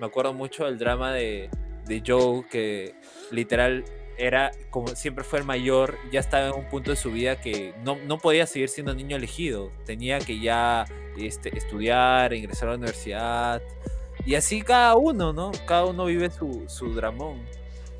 [0.00, 1.50] Me acuerdo mucho del drama de,
[1.86, 2.94] de Joe, que
[3.30, 3.84] literal
[4.16, 7.74] era, como siempre fue el mayor, ya estaba en un punto de su vida que
[7.84, 10.84] no, no podía seguir siendo niño elegido, tenía que ya
[11.18, 13.62] este, estudiar, ingresar a la universidad,
[14.24, 15.50] y así cada uno, ¿no?
[15.66, 17.44] Cada uno vive su, su dramón.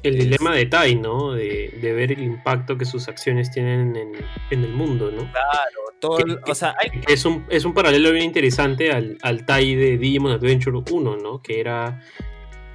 [0.05, 1.33] El Es- dilema de Tai, ¿no?
[1.33, 4.13] De, de ver el impacto que sus acciones tienen en,
[4.51, 5.23] en el mundo, ¿no?
[5.33, 9.45] Claro, todo, Que- o sea, hay, Es un, es un paralelo bien interesante al, al
[9.45, 11.43] Tai de Digimon Adventure 1, ¿no?
[11.43, 12.01] Que era,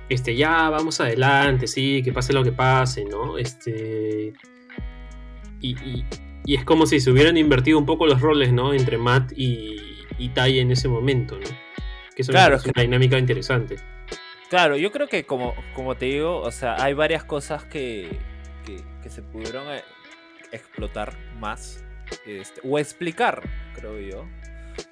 [0.09, 3.37] este, ya, vamos adelante, sí, que pase lo que pase, ¿no?
[3.37, 4.33] Este...
[5.61, 6.05] Y, y-
[6.45, 8.73] y es como si se hubieran invertido un poco los roles, ¿no?
[8.73, 9.75] Entre Matt y,
[10.17, 11.45] y Tai en ese momento, ¿no?
[12.15, 13.75] Que eso Claro, parece una dinámica interesante.
[14.49, 18.19] Claro, yo creo que como, como te digo, o sea, hay varias cosas que,
[18.65, 19.83] que, que se pudieron eh,
[20.51, 21.83] explotar más
[22.25, 23.43] este, o explicar,
[23.75, 24.25] creo yo.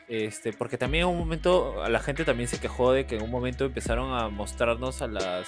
[0.08, 3.24] Este, porque también en un momento a la gente también se quejó de que en
[3.24, 5.48] un momento empezaron a mostrarnos a las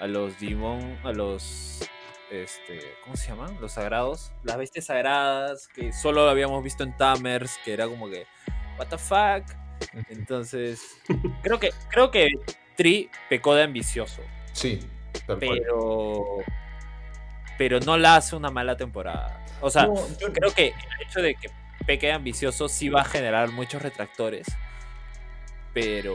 [0.00, 1.88] a los Digimon, a los
[2.30, 3.60] este, ¿cómo se llaman?
[3.60, 8.26] Los sagrados, las bestias sagradas que solo habíamos visto en Tamers, que era como que
[8.78, 9.44] what the fuck.
[10.08, 10.80] Entonces,
[11.42, 12.30] creo que creo que
[12.82, 14.80] Tri pecó de ambicioso, Sí,
[15.26, 15.60] tal cual.
[15.62, 16.36] pero
[17.58, 19.44] pero no la hace una mala temporada.
[19.60, 21.48] O sea, No, yo- creo que el hecho de que
[21.86, 24.46] peque de ambicioso sí va a generar muchos retractores,
[25.72, 26.14] pero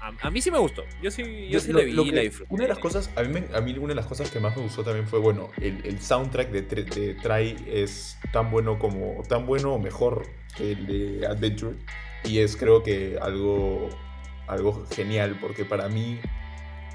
[0.00, 0.82] a, a mí sí me gustó.
[1.02, 2.54] Yo sí, yo sí lo- la vi lo y que- la disfruté.
[2.54, 4.56] Una de las cosas, a mí, me- a mí una de las cosas que más
[4.56, 9.22] me gustó también fue, bueno, el, el soundtrack de, de Try es tan bueno como,
[9.28, 10.26] tan bueno o mejor
[10.56, 10.86] que el
[11.20, 11.76] de Adventure.
[12.24, 13.90] Y es creo que algo,
[14.52, 16.20] algo genial, porque para mí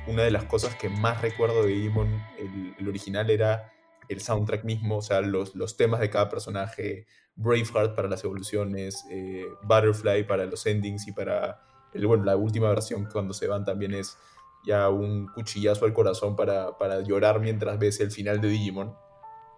[0.07, 3.73] una de las cosas que más recuerdo de Digimon, el, el original, era
[4.07, 9.05] el soundtrack mismo, o sea, los, los temas de cada personaje, Braveheart para las evoluciones,
[9.11, 11.61] eh, Butterfly para los endings y para,
[11.93, 14.17] el, bueno, la última versión cuando se van también es
[14.65, 18.95] ya un cuchillazo al corazón para, para llorar mientras ves el final de Digimon.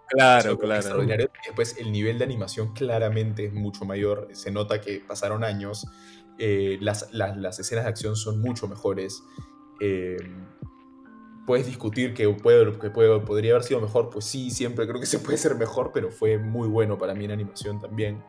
[0.08, 0.76] Claro, claro.
[0.76, 1.30] extraordinarios.
[1.44, 5.86] Y Después el nivel de animación claramente es mucho mayor, se nota que pasaron años,
[6.40, 9.24] eh, las, las- escenas de acción son mucho mejores.
[9.82, 10.18] eh,
[11.46, 15.08] puedes discutir que, puede, que puede- podría haber sido mejor, pues sí, siempre creo que
[15.08, 18.24] se puede ser mejor, pero fue muy bueno para mí en animación también.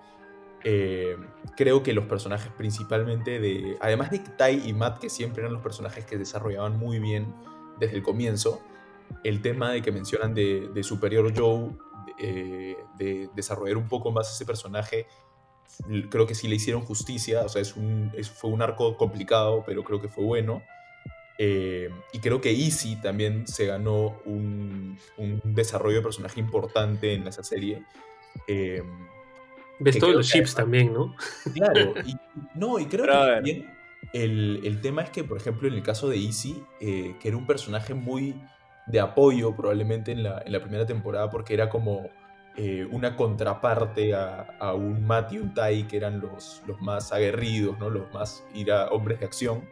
[0.65, 1.17] Eh,
[1.57, 3.77] creo que los personajes principalmente de...
[3.81, 7.35] Además de Tai y Matt, que siempre eran los personajes que desarrollaban muy bien
[7.79, 8.61] desde el comienzo,
[9.25, 11.71] el tema de que mencionan de, de Superior Joe,
[12.19, 15.07] de desarrollar un poco más ese personaje,
[16.11, 19.63] creo que sí le hicieron justicia, o sea, es un, es- fue un arco complicado,
[19.67, 20.63] pero creo que fue bueno.
[21.39, 27.27] Eh, y creo que Easy también se ganó un, un desarrollo de personaje importante en
[27.27, 27.83] esa serie.
[28.47, 28.83] Eh,
[29.79, 31.15] Ves todos los chips también, ¿no?
[31.55, 32.15] Claro, y,
[32.55, 33.71] no, y creo Pero que también
[34.13, 37.39] el, el tema es que, por ejemplo, en el caso de Easy, eh, que era
[37.39, 38.39] un personaje muy
[38.87, 42.11] de apoyo probablemente en la, en la primera temporada, porque era como
[42.57, 47.13] eh, una contraparte a, a un Matt y un Tai, que eran los, los más
[47.13, 47.91] aguerridos, ¿no?
[47.91, 48.45] los más
[48.91, 49.65] hombres de acción,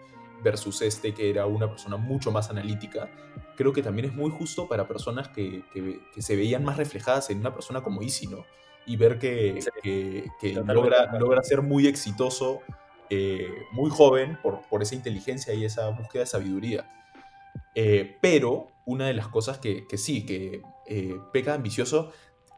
[0.42, 3.10] versus este, que era una persona mucho más analítica.
[3.56, 7.28] Creo que también es muy justo para personas que, que- que se veían más reflejadas
[7.30, 8.44] en una persona como Easy, ¿no?
[8.86, 9.70] Y ver que, Sí.
[10.40, 12.60] que- logra, logra ser muy exitoso,
[13.10, 16.88] eh, muy joven, por, por esa inteligencia y esa búsqueda de sabiduría.
[17.74, 22.12] Eh, pero una de las cosas que, que sí, que eh, peca ambicioso,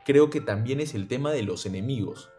[0.05, 2.31] creo que también es el tema de los enemigos.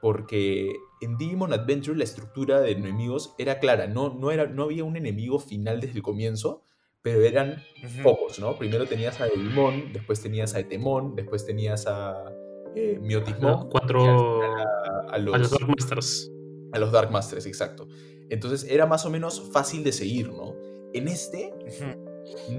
[0.00, 4.84] Porque en Digimon Adventure la estructura de enemigos era clara, no, no, era, no había
[4.84, 6.62] un enemigo final desde el comienzo,
[7.02, 8.02] pero eran Ujú.
[8.02, 8.56] pocos, ¿no?
[8.56, 12.32] Primero tenías a Eulmon, después tenías a Etemon, después tenías a
[12.74, 14.42] eh, Miotismon, cuatro.
[14.42, 16.30] a, a los, A los Dark Masters.
[16.72, 17.86] a los Dark Masters, exacto.
[18.30, 20.54] Entonces era más o menos fácil de seguir, ¿no?
[20.94, 21.52] En este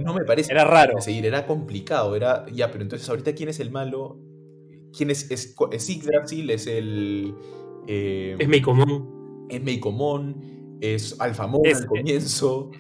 [0.04, 1.00] no me parece Era raro.
[1.02, 4.20] seguir, era complicado, era ya, pero entonces ahorita quién es el malo,
[4.96, 7.34] quién es es, es Yggdrasil, es el
[7.88, 9.48] eh, Es Meikomon.
[9.50, 12.72] es Meikomon, es Alphamon Es- al comienzo.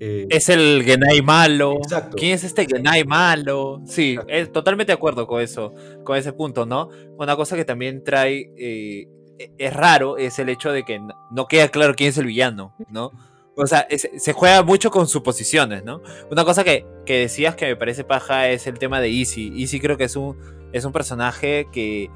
[0.00, 1.76] eh, Es el Genai malo.
[1.76, 2.16] Exacto.
[2.18, 3.80] ¿Quién es este Genai malo?
[3.86, 5.72] Sí, es totalmente de acuerdo con eso,
[6.04, 6.88] con ese punto, ¿no?
[7.18, 9.06] Una cosa que también trae, eh,
[9.38, 12.26] e- es raro, es el hecho de que no, no queda claro quién es el
[12.26, 13.10] villano, ¿no?
[13.56, 16.02] O sea, es- se juega mucho con suposiciones, ¿no?
[16.30, 19.52] Una cosa que, que decías que me parece paja es el tema de Easy.
[19.56, 20.36] Easy creo que es un,
[20.74, 22.10] es un personaje que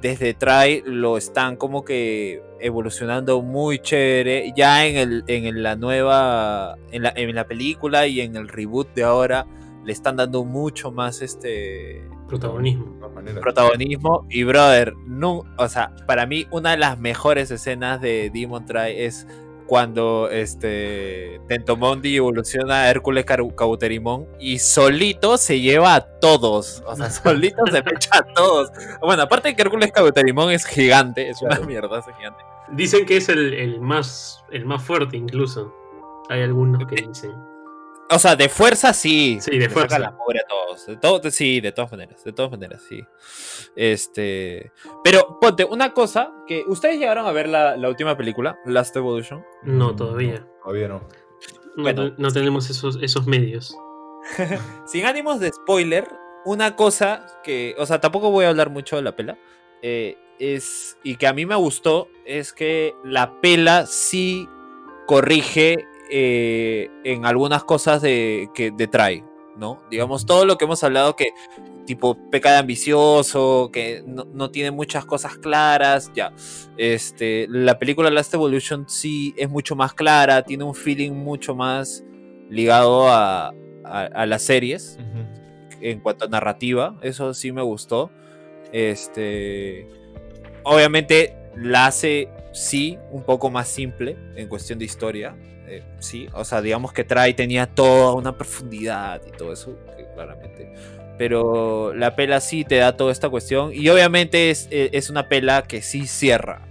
[0.00, 4.52] desde Try lo están como que evolucionando muy chévere.
[4.56, 8.94] Ya en, el, en la nueva, en la, en la película y en el reboot
[8.94, 9.46] de ahora,
[9.84, 12.86] le están dando mucho más este Protagonismo.
[13.42, 18.64] Protagonismo y brother, no, o sea, para mí una de las mejores escenas de Demon
[18.64, 19.26] Try es
[19.66, 27.10] cuando este Tentomondi evoluciona a Hércules Cauterimón y solito se lleva a todos, o sea,
[27.10, 28.70] solito se echa a todos.
[29.00, 32.42] Bueno, aparte de que Hércules Cauterimón es gigante, es una mierda, es gigante.
[32.72, 35.74] Dicen que es el, el más el más fuerte incluso.
[36.28, 37.53] Hay algunos que dicen.
[38.10, 39.38] O sea, de fuerza sí.
[39.40, 39.98] Sí, de fuerza.
[39.98, 40.86] la mugre a todos.
[40.86, 42.22] De todo, sí, de todas maneras.
[42.22, 43.00] De todas maneras, sí.
[43.76, 44.72] Este.
[45.02, 46.64] Pero ponte, una cosa que.
[46.66, 49.44] ¿Ustedes llegaron a ver la, la última película, Last Evolution?
[49.62, 50.46] No, todavía.
[50.62, 51.08] Todavía no.
[51.76, 52.14] No, Bueno.
[52.18, 53.76] no tenemos esos, esos medios.
[54.86, 56.06] Sin ánimos de spoiler,
[56.44, 57.74] una cosa que.
[57.78, 59.38] O sea, tampoco voy a hablar mucho de la pela.
[59.82, 60.98] eh, es.
[61.02, 62.08] Y que a mí me gustó.
[62.26, 64.48] Es que la pela sí
[65.06, 69.24] corrige eh, en algunas cosas de, que de trae.
[69.56, 69.80] ¿No?
[69.88, 71.28] Digamos, todo lo que hemos hablado que
[71.86, 76.32] tipo peca de ambicioso, que no, no tiene muchas cosas claras, ya.
[76.76, 82.02] Este, la película Last Evolution sí es mucho más clara, tiene un feeling mucho más
[82.50, 84.98] ligado a, a, a las series
[85.80, 88.10] en cuanto a narrativa, eso sí me gustó.
[88.72, 89.86] Este,
[90.64, 96.44] obviamente la hace sí un poco más simple en cuestión de historia, eh, sí, o
[96.44, 99.76] sea, digamos que Trae tenía toda una profundidad y todo eso,
[100.14, 100.72] claramente.
[101.16, 105.28] Pero la pela sí te da toda esta cuestión y obviamente es, eh, es una
[105.28, 106.62] pela que sí cierra.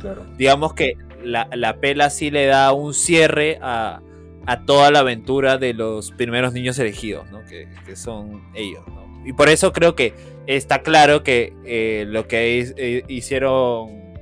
[0.00, 0.24] Claro.
[0.36, 4.00] Digamos que la, la pela sí le da un cierre a,
[4.46, 7.44] a toda la aventura de los primeros niños elegidos, ¿no?
[7.46, 8.82] que, que son ellos.
[8.88, 9.02] ¿no?
[9.24, 10.14] Y por eso creo que
[10.46, 14.14] está claro que eh, lo que eh, hicieron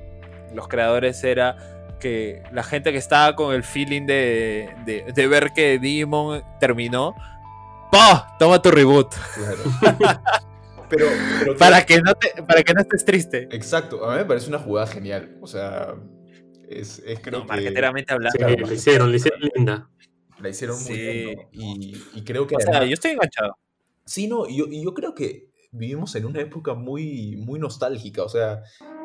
[0.53, 1.70] los creadores era
[2.01, 7.15] que la gente que estaba con el feeling de, de- de ver que Digimon terminó,
[7.93, 8.35] ¡pah!
[8.37, 9.13] Toma tu reboot.
[9.35, 9.63] Claro.
[10.89, 11.05] pero,
[11.39, 13.47] pero Para que no, te, para que no estés triste.
[13.51, 15.37] Exacto, a mí me parece una jugada genial.
[15.41, 15.95] O sea,
[16.67, 18.31] es, es creo No, que marqueteramente hablando.
[18.37, 18.67] Sí, Claro.
[18.67, 19.89] le hicieron, le hicieron linda.
[20.39, 21.01] la hicieron muy Sí.
[21.01, 21.35] bien.
[21.37, 21.43] ¿no?
[21.53, 23.55] Y, y creo que O sea, yo estoy enganchado.
[24.03, 28.23] Sí, no, y yo, y yo creo que vivimos en una época muy, muy nostálgica.
[28.23, 28.63] O sea,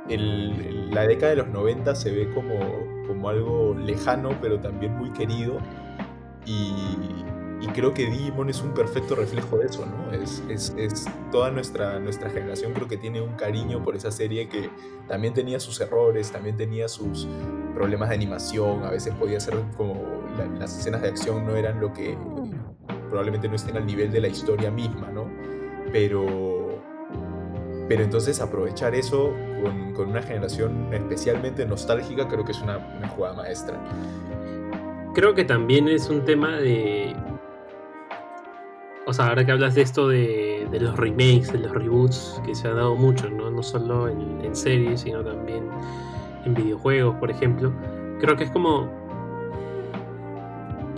[0.09, 2.59] el- la década de los 90 se ve como,
[3.07, 5.59] como algo lejano, pero también muy querido.
[6.45, 6.73] Y,
[7.61, 10.13] y creo que Digimon es un perfecto reflejo de eso, ¿no?
[10.13, 14.49] Es, es, es toda nuestra, nuestra generación creo que tiene un cariño por esa serie
[14.49, 14.71] que
[15.09, 17.27] también tenía sus errores, también tenía sus
[17.75, 19.95] problemas de animación, a veces podía ser como
[20.39, 22.17] la- las escenas de acción no eran lo que
[23.09, 25.25] probablemente no estén al nivel de la historia misma, ¿no?
[25.93, 26.56] Pero,
[27.89, 33.09] pero entonces aprovechar eso con, con una generación especialmente nostálgica creo que es una, una
[33.09, 33.81] jugada maestra.
[35.15, 37.17] Creo que también es un tema de.
[39.07, 42.55] O sea, ahora que hablas de esto de, de los remakes, de los reboots, que
[42.55, 43.51] se ha dado mucho, ¿no?
[43.51, 45.71] No solo en, en series, sino también
[46.45, 47.73] en videojuegos, por ejemplo.
[48.21, 48.91] Creo que es como.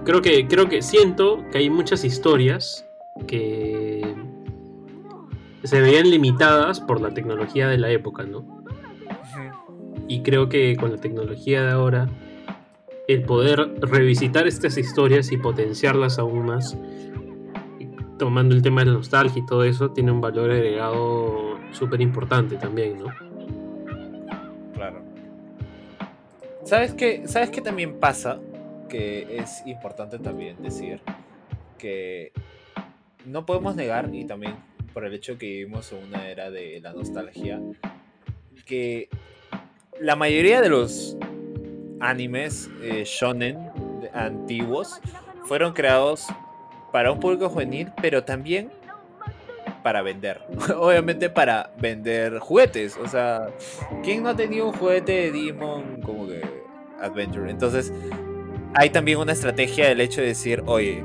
[0.04, 2.88] Creo que, creo que siento que hay muchas historias
[3.26, 3.87] que
[5.64, 8.64] se veían limitadas por la tecnología de la época, ¿no?
[10.06, 12.08] Y creo que con la tecnología de ahora,
[13.08, 16.78] el poder revisitar estas historias y potenciarlas aún más,
[18.18, 22.56] tomando el tema de la nostalgia y todo eso, tiene un valor agregado súper importante
[22.56, 23.06] también, ¿no?
[24.74, 25.02] Claro.
[26.64, 27.26] ¿Sabes qué?
[27.26, 28.38] ¿Sabes qué también pasa?
[28.88, 31.00] Que es importante también decir
[31.78, 32.32] que
[33.26, 34.54] no podemos negar, y también
[34.98, 37.60] por el hecho que vivimos en una era de la nostalgia,
[38.66, 39.08] que
[40.00, 41.16] la mayoría de los
[42.00, 43.70] animes eh, shonen
[44.12, 45.00] antiguos
[45.44, 46.26] fueron creados
[46.92, 48.72] para un público juvenil, pero también
[49.84, 50.40] para vender.
[50.76, 52.96] Obviamente para vender juguetes.
[52.96, 53.50] O sea,
[54.02, 56.42] ¿quién no ha tenido un juguete de Digimon como que
[57.00, 57.48] Adventure?
[57.48, 57.92] Entonces,
[58.74, 61.04] hay también una estrategia del hecho de decir, oye,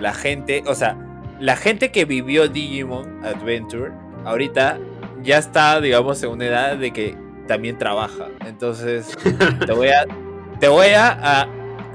[0.00, 1.03] la gente, o sea,
[1.44, 3.92] la gente que vivió Digimon Adventure,
[4.24, 4.78] ahorita
[5.22, 8.28] ya está, digamos, en una edad de que también trabaja.
[8.46, 9.14] Entonces,
[9.66, 10.06] te voy a,
[10.58, 11.48] te voy a, a-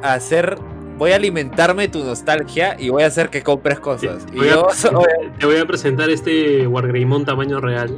[0.04, 0.56] a hacer,
[0.97, 4.26] voy a alimentarme tu nostalgia y voy a hacer que compres cosas.
[4.32, 4.68] Y Voy a- yo,
[5.39, 7.97] te voy a presentar este Wargreymon tamaño real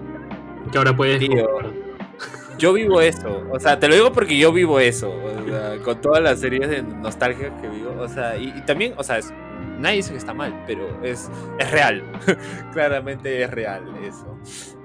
[0.72, 1.48] que ahora puedes Tío.
[2.58, 6.00] Yo vivo eso, o sea, te lo digo porque yo vivo eso, o sea, con
[6.00, 9.34] todas las series de nostalgia que vivo, o sea, y, y también, o sea, es-
[9.82, 11.30] nadie dice que está mal, pero es,
[11.60, 12.04] es real,
[12.74, 14.38] claramente es real eso.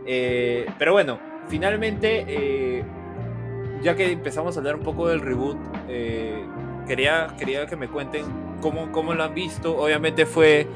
[0.07, 1.19] Eh, pero bueno,
[1.49, 2.85] finalmente, eh,
[3.83, 6.45] ya que empezamos a hablar un poco del reboot, eh,
[6.87, 8.25] quería, quería que me cuenten
[8.61, 10.67] cómo, cómo lo han visto, obviamente fue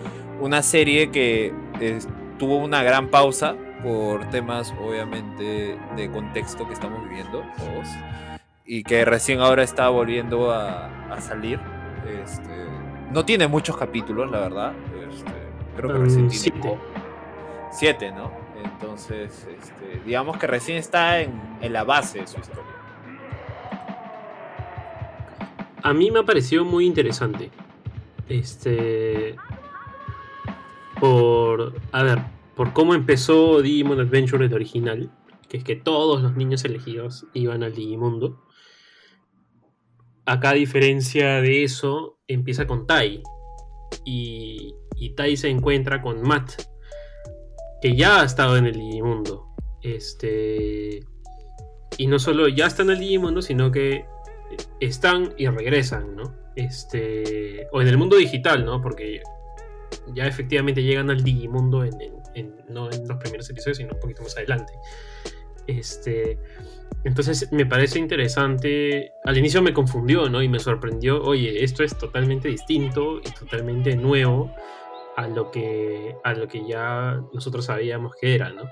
[0.40, 1.52] una serie que
[2.38, 7.88] tuvo una gran pausa por temas obviamente de contexto que estamos viviendo todos
[8.64, 11.58] y que recién ahora está volviendo a, a salir.
[12.22, 12.79] Este,
[13.10, 14.72] no tiene muchos capítulos, la verdad.
[15.10, 15.32] Este,
[15.76, 16.78] creo que Mm, recién tiene siete.
[17.72, 18.30] siete, ¿no?
[18.62, 22.64] Entonces, este, digamos que recién está en, en la base de su historia.
[25.82, 27.50] A mí me ha parecido muy interesante.
[28.28, 29.36] Este.
[31.00, 31.74] Por.
[31.92, 32.18] A ver,
[32.54, 35.10] por cómo empezó Digimon Adventure el original.
[35.48, 38.38] Que es que todos los niños elegidos iban al Digimundo.
[40.26, 43.22] Acá, a diferencia de eso, empieza con Tai.
[44.04, 46.62] Y, y Tai se encuentra con Matt.
[47.82, 49.46] Que ya ha estado en el Digimundo.
[49.82, 51.00] Este.
[51.96, 54.04] Y no solo ya está en el Digimundo, sino que
[54.80, 56.34] están y regresan, ¿no?
[56.56, 58.80] Este, o en el mundo digital, ¿no?
[58.82, 59.22] Porque
[60.14, 61.98] ya efectivamente llegan al Digimundo en-
[62.34, 64.72] en- no en los primeros episodios, sino un poquito más adelante.
[65.66, 66.38] Este,
[67.04, 69.12] entonces me parece interesante.
[69.24, 70.42] Al inicio me confundió, ¿no?
[70.42, 71.22] Y me sorprendió.
[71.22, 74.54] Oye, esto es totalmente distinto y totalmente nuevo
[75.16, 78.70] a lo que, a lo que ya nosotros sabíamos que era, ¿no?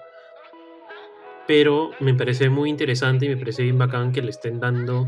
[1.47, 5.07] Pero me parece muy interesante y me parece bien bacán que le estén dando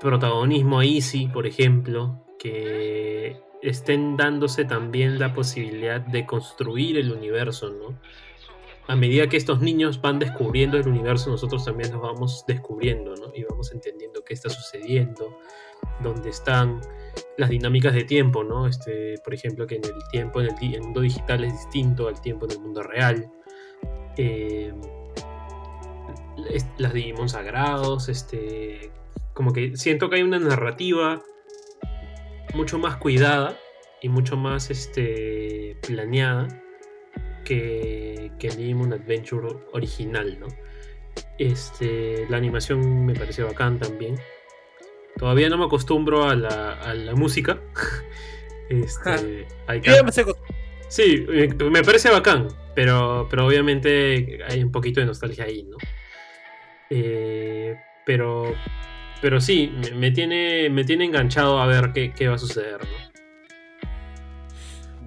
[0.00, 7.70] protagonismo a Easy, por ejemplo, que estén dándose también la posibilidad de construir el universo,
[7.70, 7.98] ¿no?
[8.88, 13.30] A medida que estos niños van descubriendo el universo, nosotros también los vamos descubriendo, ¿no?
[13.34, 15.38] Y vamos entendiendo qué está sucediendo,
[16.02, 16.80] dónde están
[17.36, 18.66] las dinámicas de tiempo, ¿no?
[18.66, 22.46] Este, por ejemplo, que en el tiempo, en el, mundo digital es distinto al tiempo
[22.46, 23.30] en el mundo real.
[24.16, 24.72] Eh,
[26.78, 28.90] las Digimon sagrados, este,
[29.34, 31.22] como que siento que hay una narrativa
[32.54, 33.54] mucho más cuidada
[34.00, 36.48] y mucho más este, planeada
[37.48, 40.48] que, que el Digimon Adventure original, ¿no?
[41.38, 44.16] Este, la animación me parece bacán también.
[45.16, 47.58] Todavía no me acostumbro a la, a la música.
[48.70, 49.80] Este, hay
[50.88, 51.24] Sí,
[51.70, 55.78] me parece bacán, pero, pero obviamente hay un poquito de nostalgia ahí, ¿no?
[56.90, 57.74] Eh,
[58.04, 58.54] pero,
[59.22, 62.80] pero sí, me, me tiene, me tiene enganchado a ver qué, qué va a suceder,
[62.80, 63.07] ¿no?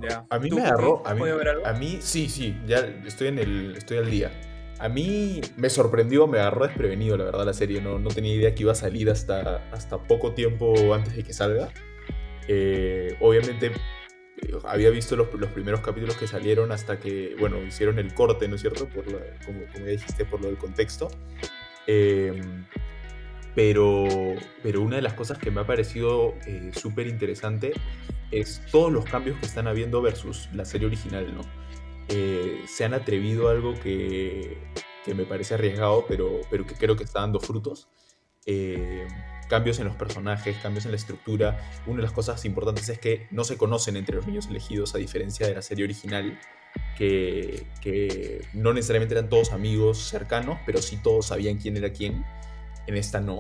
[0.01, 0.25] Ya.
[0.29, 1.03] A mí ¿Tú, me agarró.
[1.05, 1.13] A
[1.73, 3.75] mí, a sí, sí, ya estoy en el.
[3.77, 4.31] estoy al día.
[4.79, 7.81] A mí me sorprendió, me agarró desprevenido, la verdad, la serie.
[7.81, 11.33] No, no tenía idea que iba a salir hasta, hasta poco tiempo antes de que
[11.33, 11.69] salga.
[12.47, 17.99] Eh, obviamente eh, había visto los, los primeros capítulos que salieron hasta que, bueno, hicieron
[17.99, 18.87] el corte, ¿no es cierto?
[18.89, 21.09] Por la- como, como ya dijiste, por lo del contexto.
[21.85, 22.41] Eh,
[23.55, 24.05] pero,
[24.63, 27.73] pero una de las cosas que me ha parecido eh, súper interesante
[28.31, 31.41] es todos los cambios que están habiendo versus la serie original, ¿no?
[32.07, 34.57] Eh, se han atrevido a algo que,
[35.05, 37.87] que me parece arriesgado, pero, pero que creo que está dando frutos.
[38.45, 39.07] Eh,
[39.47, 41.59] cambios en los personajes, cambios en la estructura.
[41.85, 44.97] Una de las cosas importantes es que no se conocen entre los niños elegidos, a
[44.97, 46.39] diferencia de la serie original,
[46.97, 52.23] que, que no necesariamente eran todos amigos cercanos, pero sí todos sabían quién era quién.
[52.87, 53.39] En esta no.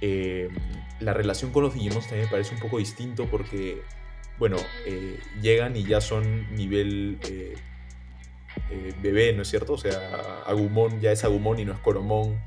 [0.00, 0.48] Eh,
[1.00, 3.82] la relación con los Digimons también me parece un poco distinto porque,
[4.38, 7.54] bueno, eh, llegan y ya son nivel eh,
[9.00, 9.74] bebé, ¿no es cierto?
[9.74, 12.40] O sea, Agumon ya es Agumon y no es Coromon.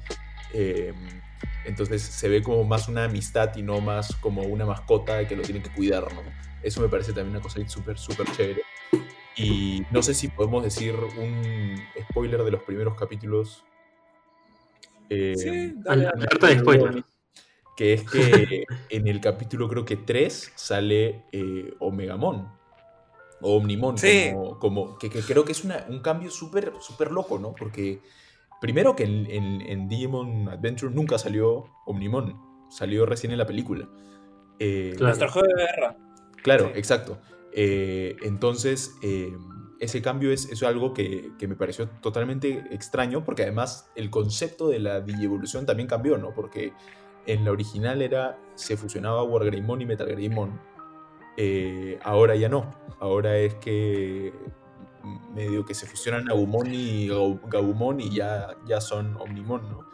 [1.66, 5.41] Entonces se ve como más una amistad y no más como una mascota que lo
[5.41, 6.22] tienen que cuidar, ¿no?
[6.61, 8.61] Eso me parece también una cosa súper, súper chévere.
[9.36, 11.76] Y no sé si podemos decir un
[12.09, 13.66] spoiler de los primeros capítulos.
[15.10, 16.10] Eh, Sí, dale, dale.
[16.26, 17.03] Alerta de spoiler.
[17.78, 22.47] que es que en el capítulo creo que 3 sale eh, Omegamon.
[23.41, 24.32] O Omnimon, Sí.
[24.34, 27.53] como, como- que, que creo que es una- un cambio súper súper loco, ¿no?
[27.53, 27.99] Porque
[28.62, 32.39] primero que en, en- en Digimon Adventure nunca salió Omnimon,
[32.72, 33.89] salió recién en la película.
[34.58, 35.08] Eh, Claro.
[35.08, 35.97] Nuestro juego de guerra.
[36.41, 36.80] Claro, Sí.
[36.80, 37.18] exacto.
[37.53, 39.34] Eh, entonces, eh,
[39.80, 44.67] ese cambio es, es algo que, que me pareció totalmente extraño, porque además el concepto
[44.69, 46.34] de la digievolución también cambió, ¿no?
[46.34, 46.73] Porque
[47.26, 50.59] en la original era, se fusionaba Wargreymon y Metalgreymon.
[51.38, 52.71] Eh, ahora ya no.
[52.99, 54.34] Ahora es que
[55.34, 59.86] medio que se fusionan Agumon y Gabumon y ya, ya son Omnimon, ¿no?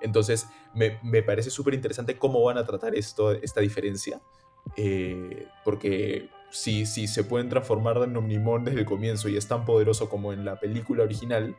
[0.00, 4.20] Entonces, me, me parece súper interesante cómo van a tratar esto, esta diferencia.
[4.76, 9.64] Eh, porque si, si se pueden transformar en Omnimon desde el comienzo y es tan
[9.64, 11.56] poderoso como en la película original,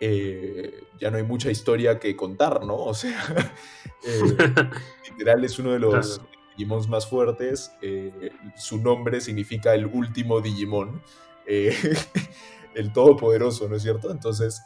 [0.00, 2.76] eh, ya no hay mucha historia que contar, ¿no?
[2.76, 3.16] O sea,
[4.04, 4.36] eh,
[5.10, 6.30] literal es uno de los Claro.
[6.56, 7.72] Digimons más fuertes.
[7.82, 11.02] eh, su nombre significa el último Digimon.
[11.46, 14.10] el todopoderoso, ¿no es cierto?
[14.10, 14.62] Entonces,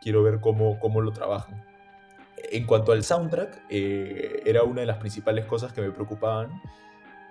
[0.00, 1.64] quiero ver cómo, cómo lo trabajan.
[2.50, 6.62] En cuanto al soundtrack, era una de las principales cosas que me preocupaban.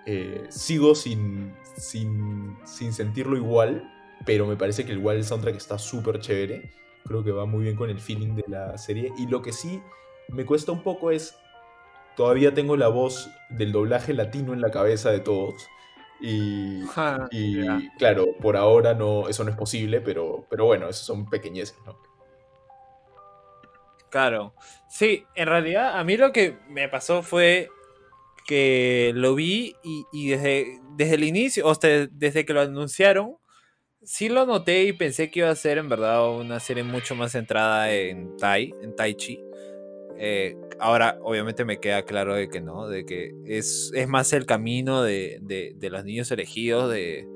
[0.06, 3.90] Eh, sigo sin, sin, sin sentirlo igual,
[4.24, 6.70] pero me parece que igual el soundtrack está súper chévere.
[7.04, 9.12] Creo que va muy bien con el feeling de la serie.
[9.18, 9.82] Y lo que sí
[10.28, 11.36] me cuesta un poco es,
[12.16, 15.66] todavía tengo la voz del doblaje latino en la cabeza de todos.
[16.20, 16.82] Y,
[17.30, 21.78] y claro, por ahora no, eso no es posible, pero, pero bueno, eso son pequeñeces,
[21.86, 21.96] ¿no?
[24.10, 24.54] Claro.
[24.88, 27.70] Sí, en realidad a mí lo que me pasó fue
[28.48, 33.36] que lo vi y, y desde, desde el inicio, o sea, desde que lo anunciaron,
[34.02, 37.32] sí lo noté y pensé que iba a ser en verdad una serie mucho más
[37.32, 39.40] centrada en Tai, en Tai Chi.
[40.18, 44.46] Eh, ahora, obviamente, me queda claro de que no, de que es, es más el
[44.46, 47.26] camino de, de- de los niños elegidos, de,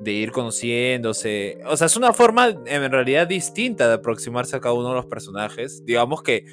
[0.00, 1.58] de ir conociéndose.
[1.66, 5.06] O sea, es una forma en realidad distinta de aproximarse a cada uno de los
[5.06, 5.84] personajes.
[5.84, 6.44] Digamos que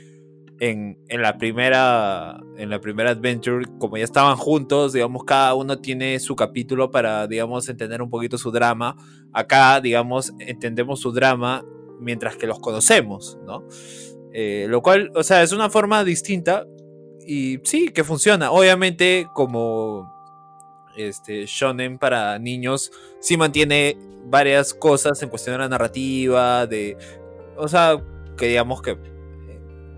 [0.60, 6.20] en, la primera en la primera adventure, como ya estaban juntos, digamos, cada uno tiene
[6.20, 8.95] su capítulo para, digamos, entender un poquito su drama.
[9.34, 11.64] Acá, digamos, entendemos su drama
[11.99, 13.64] mientras que los conocemos, ¿no?
[14.34, 16.66] Eh, lo cual, o sea, es una forma distinta
[17.26, 18.51] y sí, que funciona.
[18.51, 20.12] Obviamente, como
[20.97, 26.97] este shonen para niños, sí mantiene varias cosas en cuestión de la narrativa, de,
[27.55, 28.01] o sea,
[28.38, 28.97] que digamos que,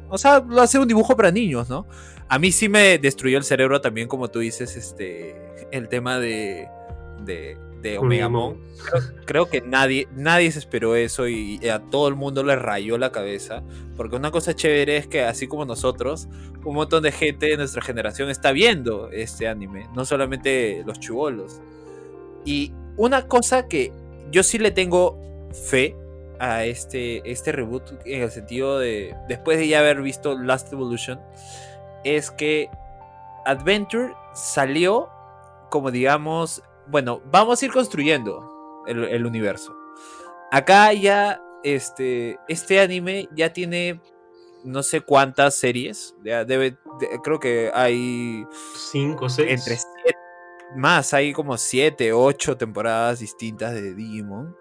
[0.09, 1.85] o sea, lo hace un dibujo para niños, ¿no?
[2.27, 5.35] A mí sí me destruyó el cerebro también, como tú dices, este,
[5.71, 6.67] el tema de,
[7.25, 8.59] de, de Omegamon.
[8.89, 12.55] Creo, creo que nadie, nadie se esperó eso y, y a todo el mundo le
[12.55, 13.63] rayó la cabeza.
[13.95, 16.27] Porque una cosa chévere es que así como nosotros,
[16.63, 21.61] un montón de gente de nuestra generación está viendo este anime, no solamente los chubolos.
[22.45, 23.91] Y una cosa que
[24.31, 25.17] yo sí le tengo
[25.51, 25.95] fe
[26.39, 31.19] a este, este reboot en el sentido de, después de ya haber visto Last Evolution,
[32.03, 32.69] es que
[33.45, 35.09] Adventure salió
[35.69, 39.75] como digamos, bueno, vamos a ir construyendo el, el universo.
[40.51, 44.01] Acá ya, este, este anime ya tiene
[44.63, 48.45] no sé cuántas series, ya debe, de- creo que hay
[48.91, 49.47] 5 o 6.
[49.51, 50.17] entre siete,
[50.75, 54.55] más, hay como siete, ocho temporadas distintas de Digimon.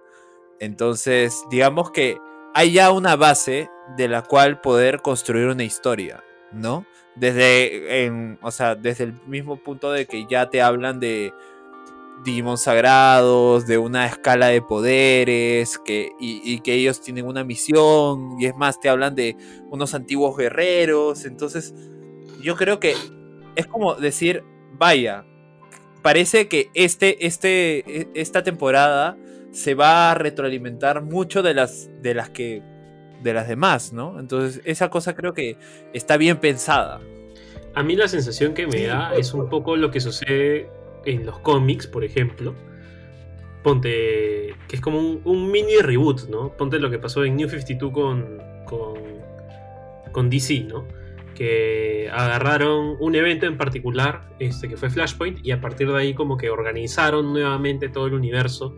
[0.61, 2.19] Entonces, digamos que
[2.55, 6.87] hay ya una base de la cual poder construir una historia, ¿no?
[7.15, 8.11] Desde,
[8.43, 11.33] o sea, desde el mismo punto de que ya te hablan de
[12.25, 18.41] Digimon sagrados, de una escala de poderes, que, y, y que ellos tienen una misión,
[18.41, 19.37] y es más, te hablan de
[19.71, 21.75] unos antiguos guerreros, entonces
[22.43, 22.95] yo creo que
[23.57, 25.25] es como decir, vaya,
[26.03, 29.17] parece que este, este, e- esta temporada
[29.53, 32.63] se va a retroalimentar mucho de las, de las que
[33.23, 34.19] de las demás, ¿no?
[34.21, 35.57] Entonces esa cosa creo que
[35.93, 37.01] está bien pensada.
[37.75, 40.69] A mí la sensación que me Sí, da pues, es un poco lo que sucede
[41.05, 42.55] en los cómics, por ejemplo.
[43.63, 46.57] Ponte, que es como un, un mini reboot, ¿no?
[46.57, 48.95] Ponte lo que pasó en New 52 con, con,
[50.13, 50.87] con DC, ¿no?
[51.35, 56.15] Que agarraron un evento en particular, este, que fue Flashpoint, y a partir de ahí
[56.15, 58.77] como que organizaron nuevamente todo el universo,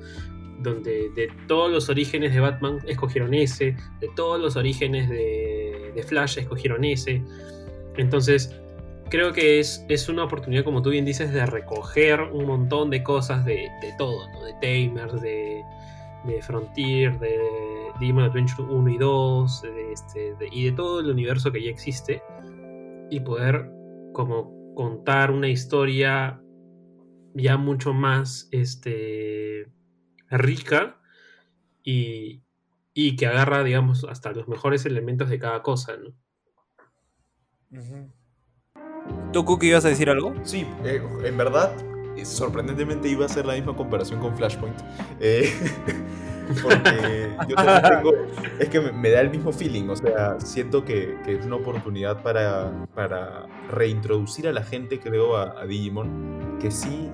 [0.60, 6.38] donde de todos los orígenes de Batman escogieron ese, de todos los orígenes de, Flash
[6.38, 7.22] escogieron ese.
[7.96, 8.58] Entonces,
[9.10, 13.02] creo que es, es una oportunidad, como tú bien dices, de recoger un montón de
[13.02, 14.44] cosas de, todo, ¿no?
[14.44, 15.62] De Tamers, de,
[16.24, 17.38] de Frontier, de
[18.00, 22.22] Demon Adventure 1 y 2, de este, y de todo el universo que ya existe,
[23.10, 23.70] y poder
[24.12, 26.40] como contar una historia
[27.34, 29.66] ya mucho más este,
[30.30, 31.00] rica
[31.82, 32.42] y,
[32.94, 36.14] y que agarra, digamos, hasta los mejores elementos de cada cosa, ¿no?
[39.32, 40.34] ¿Tú, Cookie, ibas a decir algo?
[40.42, 41.72] Sí, eh, en verdad,
[42.16, 44.76] eh, sorprendentemente iba a hacer la misma comparación con Flashpoint.
[45.20, 45.52] Eh,
[46.62, 48.12] porque yo también tengo.
[48.58, 49.88] Es que me, me da el mismo feeling.
[49.88, 55.36] O sea, siento que, que es una oportunidad para, para reintroducir a la gente, creo,
[55.36, 56.58] a, a Digimon.
[56.60, 57.10] Que sí,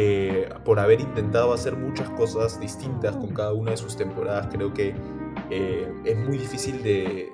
[0.00, 4.72] eh, por haber intentado hacer muchas cosas distintas con cada una de sus temporadas, creo
[4.72, 4.94] que
[5.50, 7.32] eh, es muy difícil de,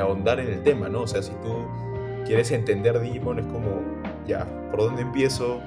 [0.00, 1.02] ahondar en el tema, ¿no?
[1.02, 1.66] O sea, si tú
[2.24, 3.82] quieres entender Digimon es como,
[4.24, 5.60] ya, ¿por dónde empiezo?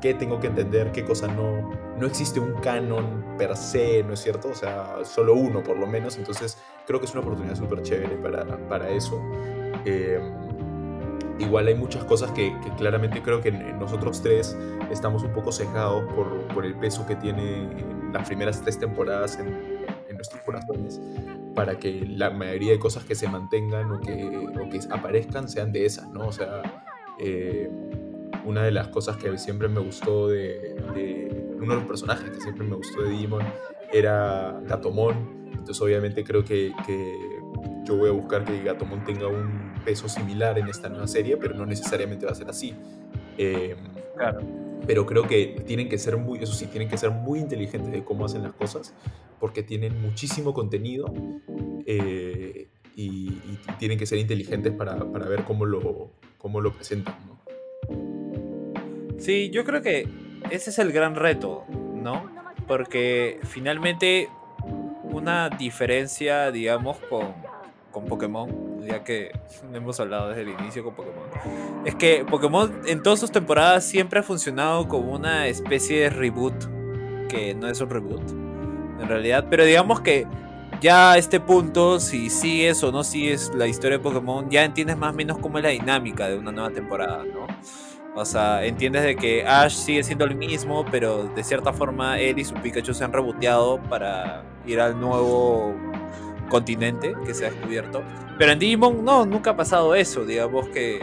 [0.00, 0.92] ¿Qué tengo que entender?
[0.92, 1.70] ¿Qué cosa no?
[1.98, 4.48] No existe un canon per se, ¿no es cierto?
[4.48, 6.16] O sea, solo uno por lo menos.
[6.16, 6.56] Entonces,
[6.86, 9.20] creo que es una oportunidad súper chévere para, para eso.
[9.84, 10.18] Eh,
[11.38, 14.56] igual hay muchas cosas que, que claramente creo que nosotros tres
[14.90, 19.38] estamos un poco cegados por, por el peso que tiene en las primeras tres temporadas
[19.38, 19.48] en,
[20.08, 21.00] en nuestros corazones
[21.54, 25.72] para que la mayoría de cosas que se mantengan o que, o que aparezcan sean
[25.72, 26.28] de esas, ¿no?
[26.28, 26.62] O sea,
[27.18, 27.70] eh,
[28.44, 32.40] una de las cosas que siempre me gustó de, de- uno de los personajes que
[32.40, 33.42] siempre me gustó de Digimon
[33.92, 37.35] era Gatomon, entonces obviamente creo que, que
[37.84, 41.54] yo voy a buscar que Gatomon tenga un peso similar en esta nueva serie, pero
[41.54, 42.74] no necesariamente va a ser así.
[43.38, 43.76] Eh,
[44.16, 44.40] Claro.
[44.86, 48.02] pero creo que tienen que ser muy, eso sí, tienen que ser muy inteligentes de
[48.02, 48.94] cómo hacen las cosas,
[49.38, 51.12] porque tienen muchísimo contenido
[51.84, 57.14] eh, y, y tienen que ser inteligentes para, para ver cómo lo, cómo lo presentan,
[57.26, 57.36] ¿no?
[59.18, 60.08] Sí, yo creo que
[60.50, 61.64] ese es el gran reto,
[61.94, 62.30] ¿no?
[62.66, 64.28] Porque finalmente
[65.02, 67.34] una diferencia, digamos, con,
[67.96, 68.50] con Pokémon,
[68.86, 69.32] ya que
[69.72, 71.24] hemos hablado desde el inicio con Pokémon,
[71.86, 76.52] es que Pokémon en todas sus temporadas siempre ha funcionado como una especie de reboot,
[77.30, 78.20] que no es un reboot,
[79.00, 80.26] en realidad, pero digamos que
[80.78, 84.98] ya a este punto, si sigues o no sigues la historia de Pokémon, ya entiendes
[84.98, 87.46] más o menos cómo es la dinámica de una nueva temporada, ¿no?
[88.14, 92.38] O sea, entiendes de que Ash sigue siendo el mismo, pero de cierta forma él
[92.38, 95.74] y su Pikachu se han reboteado para ir al nuevo
[96.48, 98.02] continente que se ha descubierto.
[98.38, 101.00] Pero en Digimon no, nunca ha pasado eso, digamos que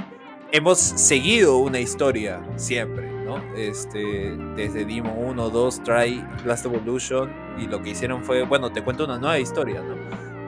[0.51, 3.37] hemos seguido una historia siempre, ¿no?
[3.55, 8.83] Este, desde Digimon 1, 2, Try, Last Evolution, y lo que hicieron fue, bueno, te
[8.83, 9.95] cuento una nueva historia, ¿no?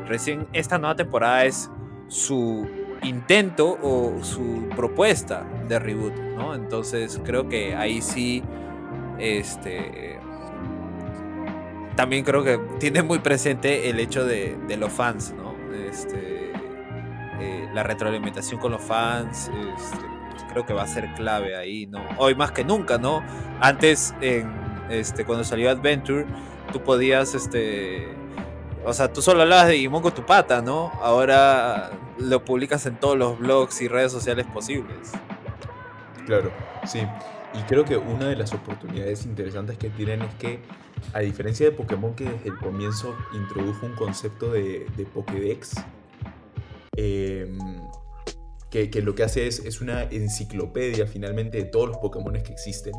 [0.07, 1.71] Recién esta nueva temporada es
[2.07, 2.67] su
[3.01, 6.53] intento o su propuesta de reboot, ¿no?
[6.53, 8.43] Entonces creo que ahí sí,
[9.17, 10.19] este,
[11.95, 15.55] también creo que tiene muy presente el hecho de, de los fans, ¿no?
[15.73, 16.51] Este,
[17.39, 20.05] eh, la retroalimentación con los fans, este,
[20.49, 22.01] creo que va a ser clave ahí, ¿no?
[22.17, 23.23] Hoy más que nunca, ¿no?
[23.59, 24.51] Antes, en,
[24.89, 26.25] este, cuando salió Adventure,
[26.71, 28.07] tú podías, este,
[28.85, 30.91] o sea, tú solo hablabas de Digimon con tu pata, ¿no?
[31.01, 35.11] Ahora lo publicas en todos los blogs y redes sociales posibles.
[36.25, 36.51] Claro,
[36.85, 37.01] sí.
[37.57, 40.59] Y creo que una de las oportunidades interesantes que tienen es que,
[41.13, 45.75] a diferencia de Pokémon que desde el comienzo introdujo un concepto de, de Pokédex,
[46.97, 47.57] em,
[48.69, 52.51] que, que lo que hace es, es una enciclopedia finalmente de todos los Pokémon que
[52.51, 52.93] existen,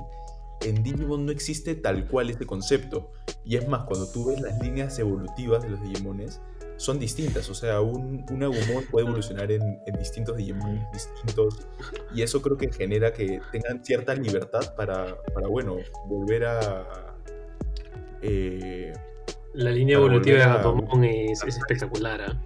[0.63, 3.13] en Digimon no existe tal cual este concepto.
[3.45, 6.41] Y es más, cuando tú ves las líneas evolutivas de los Digimones,
[6.77, 7.49] son distintas.
[7.49, 11.67] O sea, un, un Agumon puede evolucionar en, en distintos Digimon distintos.
[12.15, 17.15] Y eso creo que genera que tengan cierta libertad para, para bueno, volver a...
[18.23, 18.93] eh,
[19.55, 22.21] La línea evolutiva de volver a- Gatomon es, es espectacular.
[22.23, 22.43] ¿ah?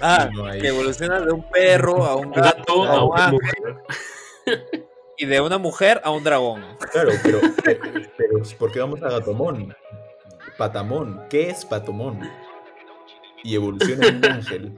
[0.00, 3.24] Ah, no hay- que evoluciona de un perro a un gato, Gato a un una
[3.26, 3.40] ángel,
[4.46, 4.66] mujer.
[5.18, 6.64] y de una mujer a un dragón.
[6.90, 7.38] Claro, pero,
[8.16, 9.74] pero ¿por qué vamos a Gatomon?
[10.58, 11.22] Patamón.
[11.30, 12.20] ¿Qué es Patomón?
[13.42, 14.72] Y evoluciona en un ángel.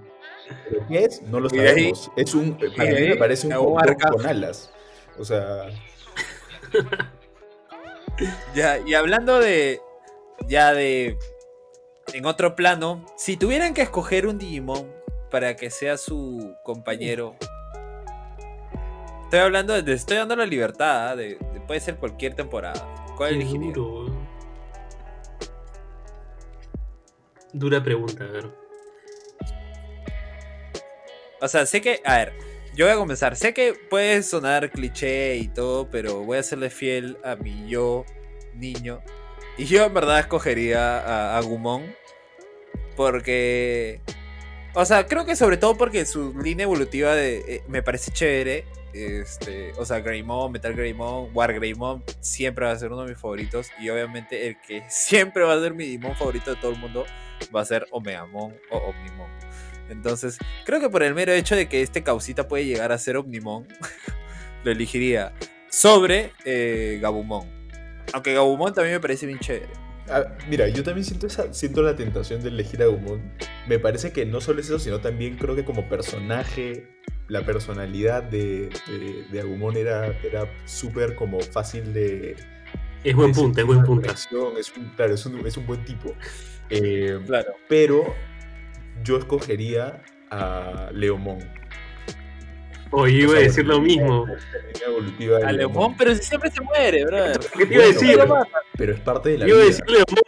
[0.68, 1.22] ¿Pero qué es?
[1.22, 2.11] No lo ahí- sabemos.
[2.16, 4.16] Es un, para mí me parece un a un hot dog arcángel.
[4.16, 4.70] con alas.
[5.18, 5.66] O sea,
[8.55, 9.81] Ya, y hablando de.
[10.49, 11.18] Ya de.
[12.14, 14.91] En otro plano, si tuvieran que escoger un Digimon
[15.31, 17.35] para que sea su compañero.
[19.24, 19.93] Estoy hablando de.
[19.93, 21.16] Estoy dando la libertad, ¿ah?
[21.16, 22.87] de, de- puede ser cualquier temporada.
[23.16, 23.72] ¿Cuál Qué elegiría?
[23.72, 24.16] duro.
[27.57, 28.55] Dura pregunta, a.
[31.41, 32.03] O sea, sé que.
[32.05, 32.35] A ver,
[32.75, 33.35] yo voy a comenzar.
[33.35, 38.05] Sé que puede sonar cliché y todo, pero voy a serle fiel a mi yo,
[38.55, 39.01] niño.
[39.57, 41.95] Y yo en verdad escogería a, a Gumon.
[42.95, 44.03] Porque.
[44.75, 48.67] O sea, creo que sobre todo porque su línea evolutiva de, eh, me parece chévere.
[48.97, 53.20] Este, o sea, Greymon, Metal Greymon, War Greymon siempre va a ser uno de mis
[53.20, 53.68] favoritos.
[53.78, 57.05] Y obviamente el que siempre va a ser mi Digimon favorito de todo el mundo
[57.55, 59.30] va a ser Omegamon o Omnimon.
[59.88, 63.16] Entonces, creo que por el mero hecho de que este causita puede llegar a ser
[63.16, 63.68] Omnimon,
[64.64, 65.32] lo elegiría
[65.70, 67.49] sobre eh, Gabumon.
[68.12, 69.68] Aunque Gabumon también me parece bien chévere.
[70.09, 73.32] ah, mira, yo también siento, esa, siento la tentación de elegir a Agumon.
[73.68, 76.88] Me parece que no solo es eso, sino también creo que como personaje,
[77.29, 82.37] la personalidad de, de, de Agumon era, era súper como fácil de,
[83.03, 84.11] Es buen de punto, es buen punto.
[84.12, 84.29] Es
[84.77, 86.14] un, claro, es un, es un buen tipo.
[86.70, 87.53] Eh, Claro.
[87.68, 88.14] pero
[89.03, 91.39] yo escogería a Leomon.
[92.93, 94.27] Oye, iba a decir lo mismo.
[94.87, 97.41] Evolutiva A Leomon, pero si siempre se muere, brother.
[97.59, 98.16] ¿Qué te iba a decir?
[98.20, 98.47] pero-
[98.79, 99.68] Pero es parte de la Iba a vida.
[99.68, 100.22] decir Leomon,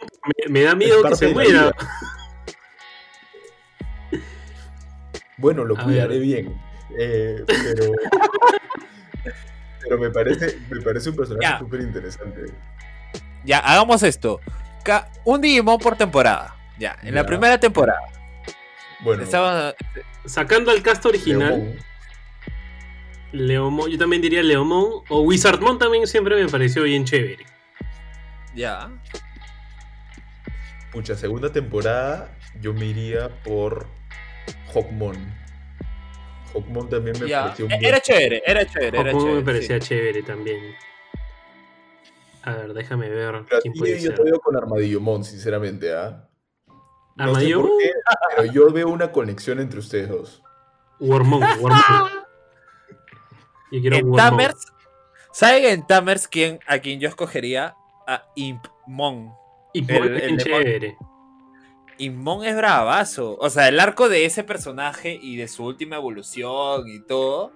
[0.47, 1.71] me, me da miedo que se muera.
[5.37, 6.21] Bueno, lo A cuidaré ver.
[6.21, 6.61] bien.
[6.97, 7.91] Eh, pero,
[9.81, 12.41] pero me parece, me parece un personaje súper interesante.
[13.43, 14.39] Ya, hagamos esto.
[14.83, 16.55] Ca- un Digimon por temporada.
[16.77, 17.99] Ya, en la primera temporada.
[19.01, 19.73] Bueno, Estaba.
[20.25, 21.77] Sacando al cast original, Leomon,
[23.31, 27.45] Leomon, yo también diría Leomon o Wizardmon también siempre me pareció bien chévere.
[28.55, 28.89] Ya.
[30.91, 32.29] pucha, segunda temporada,
[32.61, 33.87] yo me iría por
[34.73, 35.15] Hawkmon.
[36.53, 37.43] Hawkmon también me ya.
[37.43, 39.33] pareció un E- buen- Era chévere, era chévere, era chévere.
[39.35, 39.87] me parecía sí.
[39.89, 40.59] chévere también.
[42.43, 44.15] A ver, déjame ver Pero quién puede yo ser.
[44.15, 46.25] te veo con Armadillomon, sinceramente, ¿ah?
[47.15, 47.91] No sé Armadillo, por qué,
[48.37, 50.41] pero yo veo una conexión entre ustedes dos.
[50.99, 51.81] Warmon, Warmon.
[53.71, 54.17] Yo quiero En Warmon.
[54.17, 54.65] Tamers.
[55.31, 57.75] ¿Saben en Tamers quién, a quien yo escogería?
[58.07, 59.31] A Impmon.
[59.73, 60.13] Y el- Mon
[60.67, 60.95] el.
[61.99, 63.37] Impmon es bravazo.
[63.39, 67.51] O sea, el arco de ese personaje y de su última evolución y todo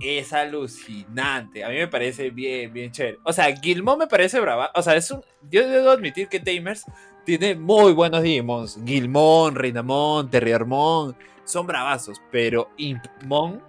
[0.00, 1.64] es alucinante.
[1.64, 3.18] A mí me parece bien, bien chévere.
[3.22, 4.70] O sea, Gilmon me parece brava.
[4.74, 5.22] O sea, es un.
[5.50, 6.84] Yo debo admitir que Tamers
[7.24, 8.78] tiene muy buenos Digimons.
[8.84, 11.14] Gilmon, Reinamon, Terriermon.
[11.44, 12.20] Son bravazos.
[12.30, 13.62] Pero Impmon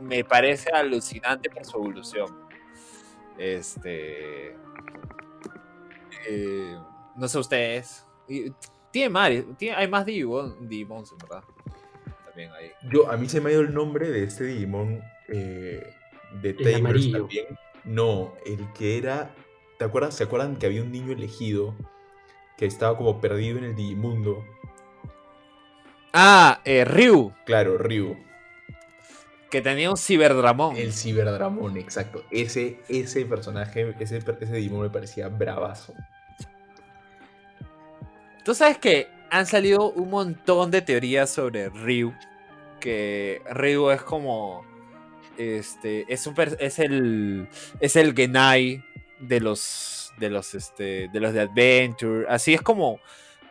[0.00, 2.28] me parece alucinante por su evolución.
[3.38, 4.56] Este.
[6.28, 6.76] eh,
[7.16, 8.06] no sé ustedes.
[8.90, 11.44] Tiene más, tiene- hay más Digimon, Digimons, en verdad.
[12.26, 12.70] También hay.
[12.92, 15.82] Yo, a mí se me ha ido el nombre de este Digimon eh,
[16.42, 17.46] de Tamers también.
[17.84, 19.30] No, el que era.
[19.78, 20.14] ¿Te acuerdas?
[20.14, 21.74] ¿Se acuerdan que había un niño elegido
[22.58, 24.44] que estaba como perdido en el Digimundo?
[26.12, 28.16] Ah, eh, Ryu, Claro, Ryu.
[29.50, 30.76] que tenía un Ciberdramón.
[30.76, 32.24] El Ciberdramón, exacto.
[32.30, 35.94] Ese, ese personaje, ese, ese Digimon me parecía bravazo.
[38.44, 42.14] Tú sabes que han salido un montón de teorías sobre Ryu.
[42.80, 44.64] Que Ryu es como.
[45.36, 46.04] Este.
[46.12, 47.48] Es un es el.
[47.80, 48.82] Es el Genai
[49.20, 50.12] de los.
[50.18, 51.08] De los este.
[51.08, 52.26] De los de Adventure.
[52.28, 52.98] Así es como.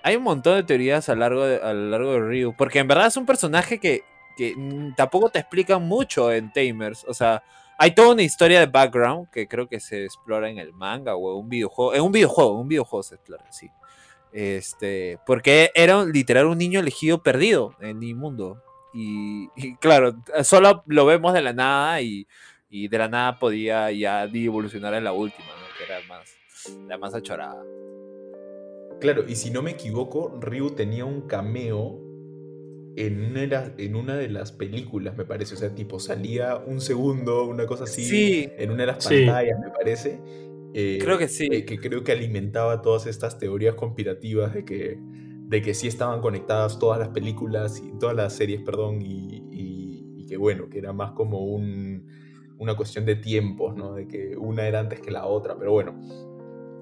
[0.02, 2.56] Hay un montón de teorías a, lo largo de, a largo de Ryu.
[2.58, 4.04] Porque en verdad es un personaje que.
[4.36, 4.56] que
[4.98, 7.06] tampoco te explican mucho en Tamers.
[7.08, 7.44] O sea.
[7.82, 11.32] Hay toda una historia de background que creo que se explora en el manga o
[11.32, 11.94] en un videojuego.
[11.94, 13.72] En un videojuego, en un videojuego se explora, sí.
[14.32, 18.62] Este, porque era un- literal un niño elegido perdido en el mundo.
[18.94, 22.28] Y, y claro, solo lo vemos de la nada y,
[22.70, 25.78] y de la nada podía ya evolucionar en la última, ¿no?
[25.78, 26.36] que era más,
[26.88, 27.64] la más achorada.
[29.00, 32.00] Claro, y si no me equivoco, Ryu tenía un cameo
[32.98, 35.54] en una, de las- en una de las películas, me parece.
[35.54, 38.50] O sea, tipo, salía un segundo, una cosa así, Sí.
[38.58, 39.26] en una de las Sí.
[39.26, 40.20] pantallas, me parece.
[40.74, 41.48] Eh, Creo que sí.
[41.52, 46.22] eh, que creo que alimentaba todas estas teorías conspirativas de que, de que sí estaban
[46.22, 50.78] conectadas todas las películas y todas las series, perdón, y, y- y que bueno, que
[50.80, 52.06] era más como un,
[52.58, 53.94] una cuestión de tiempos, ¿no?
[53.96, 56.00] De que una era antes que la otra, pero bueno.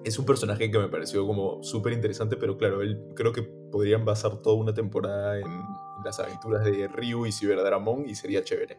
[0.03, 4.05] Es un personaje que me pareció como súper interesante, pero claro, él creo que podrían
[4.05, 8.77] basar toda una temporada en, en las aventuras de Ryu y Ciberdramon y sería chévere.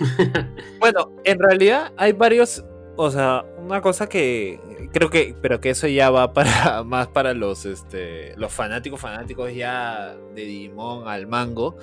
[0.80, 2.64] Bueno, en realidad hay varios,
[3.00, 4.60] o sea, una cosa que
[4.92, 9.54] creo que, pero que eso ya va para más para los, este, los fanáticos, fanáticos
[9.54, 11.76] ya de Digimon al mango,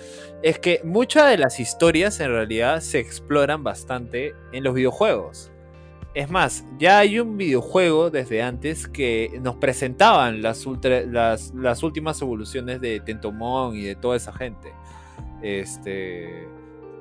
[0.44, 5.52] es que muchas de las historias en realidad se exploran bastante en los videojuegos.
[6.14, 11.84] Es más, ya hay un videojuego desde antes que nos presentaban las, ultra- las, las
[11.84, 14.72] últimas evoluciones de Tentomon y de toda esa gente.
[15.42, 16.48] Este,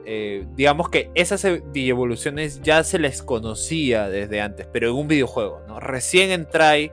[0.07, 5.09] eh, digamos que esas e- evoluciones ya se les conocía desde antes, pero en un
[5.09, 5.81] videojuego, ¿no?
[5.81, 6.93] Recién en Try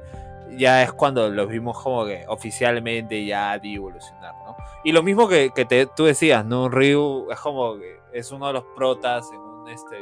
[0.57, 4.55] ya es cuando los vimos como que oficialmente ya evolucionar, ¿no?
[4.83, 6.67] Y lo mismo que, te- tú decías, ¿no?
[6.69, 9.97] Ryu es como que es uno de los protas en un este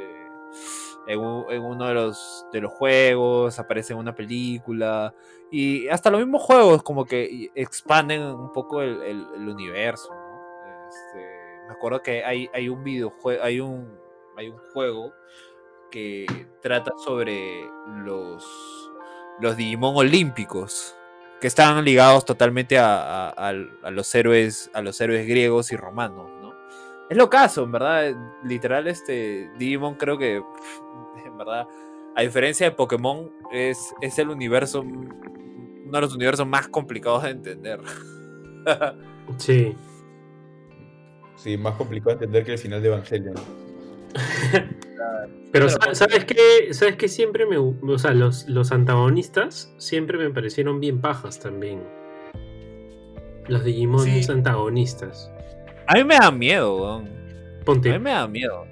[1.07, 5.13] en, un- en uno de los de los juegos, aparece en una película
[5.51, 10.39] y hasta los mismos juegos como que expanden un poco el universo, ¿no?
[10.89, 11.38] Este,
[11.69, 13.97] me acuerdo que hay, hay un videojuego, hay un,
[14.35, 15.13] hay un juego
[15.91, 16.25] que
[16.61, 17.63] trata sobre
[18.03, 18.91] los,
[19.39, 20.95] los Digimon olímpicos
[21.39, 26.29] que están ligados totalmente a, a- a los héroes, a los héroes griegos y romanos,
[26.41, 26.53] ¿no?
[27.09, 28.13] Es lo caso, en verdad,
[28.43, 30.35] literal, este Digimon creo que,
[31.25, 31.65] en verdad,
[32.15, 37.29] a diferencia de Pokémon, es, es el universo, uno de los universos más complicados de
[37.29, 37.79] entender.
[39.37, 39.75] Sí.
[41.41, 43.35] Sí, más complicado entender que el final de Evangelion.
[45.51, 46.73] Pero Pero ¿sabes qué?
[46.73, 47.07] ¿Sabes qué?
[47.07, 47.57] Siempre me...
[47.57, 51.81] O sea, los, los antagonistas siempre me parecieron bien pajas también.
[53.47, 54.23] Los Digimon Sí.
[54.31, 55.31] antagonistas.
[55.87, 57.07] A mí me da miedo, weón.
[57.61, 58.65] A Ponte, mí me da miedo.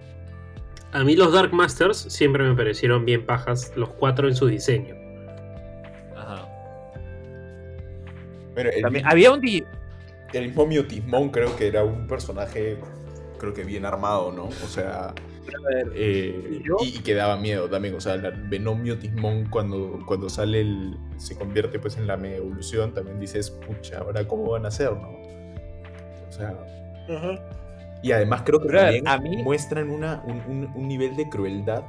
[0.91, 4.93] a mí los Dark Masters siempre me parecieron bien pajas, los cuatro en su diseño.
[6.15, 6.47] Ajá.
[8.53, 9.63] Bueno, el, También, mismo- había un di-
[10.33, 12.77] el mismo Miotismón creo que era un personaje,
[13.39, 14.45] creo que bien armado, ¿no?
[14.45, 15.13] O sea,
[15.95, 17.95] eh, y, y que daba miedo también.
[17.95, 22.37] O sea, el Venom Miotismón cuando, cuando sale el, se convierte pues en la mega
[22.37, 25.09] evolución, también dices, pucha, ahora cómo van a hacer, ¿no?
[26.27, 26.57] O sea,
[28.03, 31.83] y además creo que también a mí- muestran una, un, un- un nivel de crueldad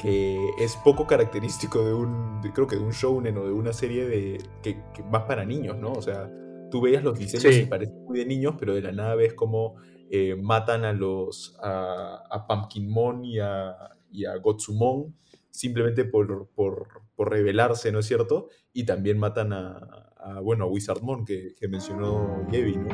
[0.00, 3.72] que es poco característico de un, de- creo que de un shounen o de una
[3.72, 5.92] serie de que, que más para niños, ¿no?
[5.92, 6.30] O sea,
[6.70, 7.62] tú veías los diseños Sí.
[7.62, 9.76] y parecen muy de niños, pero de la nada ves como
[10.10, 13.74] eh, matan a los a, a Pumpkinmon y a,
[14.10, 15.14] y a Gotsumon
[15.50, 18.48] simplemente por, por, por rebelarse, ¿no es cierto?
[18.72, 19.76] Y también matan a,
[20.18, 22.88] a, bueno, a Wizardmon que, que mencionó Gaby, ¿no?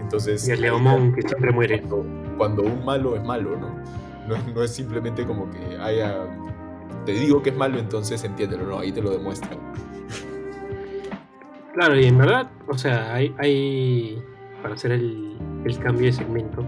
[0.00, 1.80] Entonces, Y el ahí Leomon que siempre muere.
[1.82, 3.74] cuando, cuando un malo es malo, ¿no?
[4.28, 6.28] No, es- no es simplemente como que haya.
[7.06, 8.78] Te digo que es malo, entonces entiéndelo, ¿no?
[8.80, 9.58] Ahí te lo demuestran.
[11.76, 14.18] Claro, y en verdad, o sea, hay,
[14.62, 16.64] para hacer el, el cambio de segmento,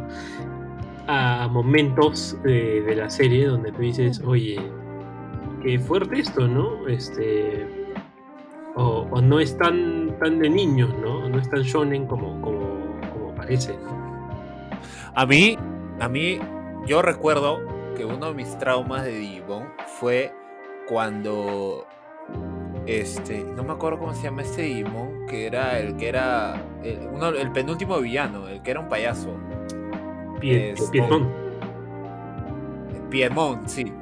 [1.06, 4.60] a momentos de, la serie donde tú dices, oye,
[5.62, 6.86] qué fuerte esto, ¿no?
[6.88, 7.66] Este,
[8.74, 11.26] o, no es tan, tan de niños, ¿no?
[11.26, 13.78] No es tan shonen como, como, como parece.
[15.14, 15.56] A mí,
[16.00, 16.38] a mí,
[16.86, 17.60] yo recuerdo
[17.96, 20.34] que uno de mis traumas de Digimon fue
[20.86, 21.86] cuando,
[22.88, 26.98] este, no me acuerdo cómo se llama este Digimon, que era el que era, el,
[27.12, 29.36] uno- el penúltimo villano, el que era un payaso,
[30.40, 31.28] Pie, Es- Piedmon.
[33.10, 33.92] Piedmon, sí.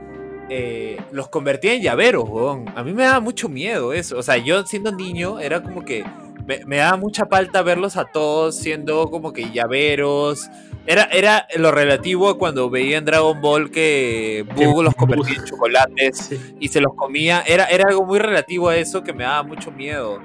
[0.48, 2.66] Eh, los convertía en llaveros, weón.
[2.76, 4.18] A mí me daba mucho miedo eso.
[4.18, 6.04] O sea, yo siendo niño era como que
[6.46, 10.48] me, me daba mucha falta verlos a todos siendo como que llaveros.
[10.86, 15.44] Era, era lo relativo a cuando veía en Dragon Ball que Boo los convertía en
[15.44, 16.56] chocolates Sí.
[16.60, 17.42] y se los comía.
[17.46, 20.20] Era, era algo muy relativo a eso que me daba mucho miedo.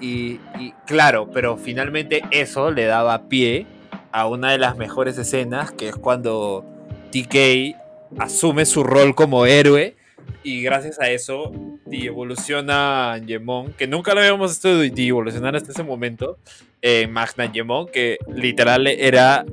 [0.00, 3.66] Y, y claro, pero finalmente eso le daba pie
[4.12, 6.64] a una de las mejores escenas, que es cuando
[7.10, 7.76] TK
[8.18, 9.96] asume su rol como héroe
[10.42, 11.52] y gracias a eso
[11.90, 16.38] evoluciona Angemon, que nunca lo habíamos visto evolucionar hasta ese momento,
[16.82, 19.44] en Magna Angemon, que literal era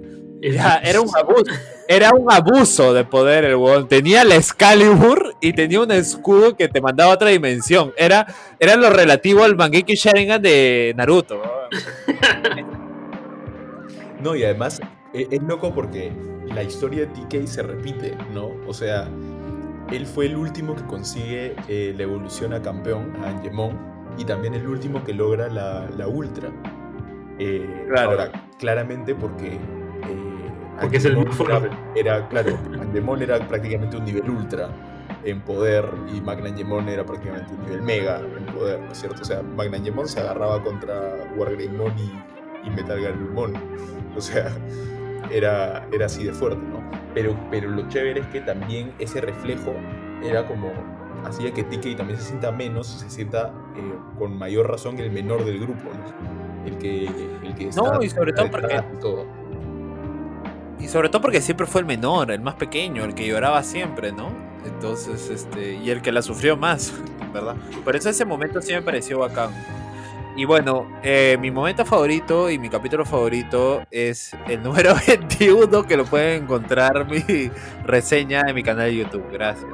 [0.42, 1.46] era un abuso.
[1.88, 3.88] Era un abuso de poder el weón.
[3.88, 7.94] Tenía la Excalibur y tenía un escudo que te mandaba a otra dimensión.
[7.98, 8.26] Era,
[8.60, 11.36] era lo relativo al Mangeki Sharingan de Naruto.
[11.42, 12.82] weón.
[14.24, 14.80] No, y además
[15.14, 16.12] e- es loco porque
[16.54, 18.52] la historia de TK se repite, ¿no?
[18.68, 19.08] O sea,
[19.92, 23.78] él fue el último que consigue eh, la evolución a campeón, a Angemon,
[24.18, 26.50] y también el último que logra la, la Ultra.
[27.40, 28.12] Eh, Claro.
[28.12, 29.58] Ahora, claramente porque.
[30.82, 31.70] Porque es el más era- fuerte.
[31.96, 34.70] Era, claro, Angemon era prácticamente un nivel Ultra
[35.24, 39.22] en poder y Magna Angemon era prácticamente un nivel Mega en poder, ¿no es cierto?
[39.22, 41.00] O sea, Magna Angemon se agarraba contra
[41.38, 43.54] Wargreymon y, y Metal Garurumon.
[44.18, 44.52] O sea,
[45.30, 46.82] era, era así de fuerte, ¿no?
[47.14, 49.74] Pero, pero lo chévere es que también ese reflejo
[50.24, 50.72] era como
[51.26, 55.46] hacía que TK también se sienta menos, se sienta eh, con mayor razón el menor
[55.46, 56.66] del grupo, ¿no?
[56.68, 57.06] El que,
[57.44, 59.26] el que está No, y sobre todo porque- todo.
[60.82, 64.12] Y sobre todo porque siempre fue el menor, el más pequeño, el que lloraba siempre,
[64.12, 64.30] ¿no?
[64.66, 66.94] Entonces, este, y el que la sufrió más,
[67.34, 67.56] ¿verdad?
[67.84, 69.52] Por eso ese momento sí me pareció bacán.
[70.36, 75.98] Y bueno, eh, mi momento favorito y mi capítulo favorito es el número 21, que
[75.98, 77.52] lo pueden encontrar mi
[77.86, 79.26] reseña en mi canal de YouTube.
[79.32, 79.66] Gracias.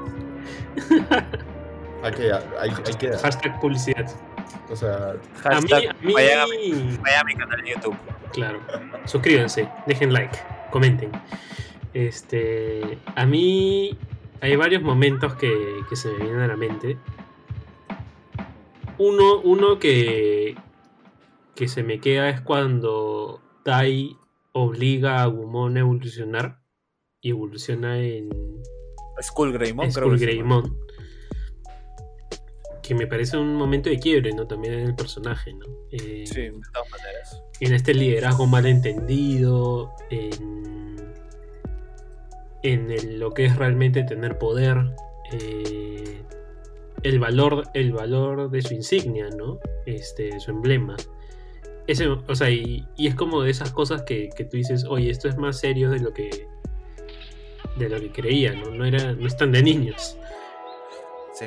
[2.04, 4.06] Hay que, hay, hay que, Hashtag publicidad.
[4.70, 4.96] o sea,
[5.44, 7.98] A mí, Hashtag a mí- vayan, a mi, vayan a mi canal de YouTube.
[8.34, 8.60] Claro.
[9.06, 10.38] Suscríbanse, dejen like,
[10.72, 11.12] comenten.
[11.94, 13.98] Este, a mí
[14.42, 15.52] hay varios momentos que,
[15.90, 16.98] que se me vienen a la mente.
[18.98, 20.56] Uno, uno que,
[21.56, 24.16] que se me queda es cuando Tai
[24.54, 26.62] obliga a Agumon a evolucionar
[27.22, 28.30] y evoluciona en
[29.22, 30.18] Skull Greymon, Skull.
[30.18, 30.78] Greymon.
[32.88, 34.48] Que me parece un momento de quiebre, ¿no?
[34.48, 35.66] También en el personaje, ¿no?
[35.92, 37.44] Eh, Sí, de todas maneras.
[37.60, 40.96] en este liderazgo malentendido, en,
[42.64, 44.78] en el- lo que es realmente tener poder,
[45.34, 46.22] eh,
[47.04, 49.60] el, valor, el valor de su insignia, ¿no?
[49.86, 50.96] Este, su emblema.
[51.88, 55.10] Ese, o sea, y, y es como de esas cosas que, que tú dices, oye,
[55.10, 56.48] esto es más serio de lo que
[57.78, 58.72] de lo que creía, ¿no?
[58.72, 60.18] No, era, no es tan de niños.
[61.34, 61.46] Sí.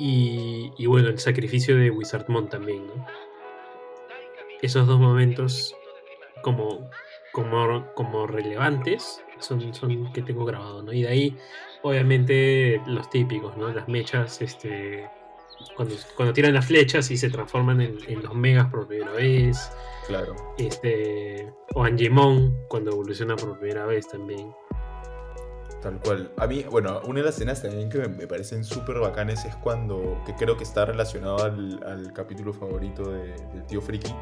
[0.00, 3.06] Y, y bueno, el sacrificio de Wizardmon también, ¿no?
[4.62, 5.76] Esos dos momentos,
[6.42, 6.90] como
[7.32, 10.92] como, como relevantes son, son que tengo grabado, ¿no?
[10.92, 11.36] Y de ahí,
[11.82, 13.72] obviamente, los típicos, ¿no?
[13.72, 15.08] Las mechas, este.
[15.76, 19.70] Cuando, cuando tiran las flechas y se transforman en, en los megas por primera vez.
[20.06, 20.34] Claro.
[20.58, 21.52] Este.
[21.74, 24.52] O Angemon cuando evoluciona por primera vez también.
[25.82, 26.30] Tal cual.
[26.36, 29.54] A mí, bueno, una de las escenas también que me, me parecen súper bacanes es
[29.56, 34.14] cuando, que creo que está relacionado al, al capítulo favorito de, del tío Friki,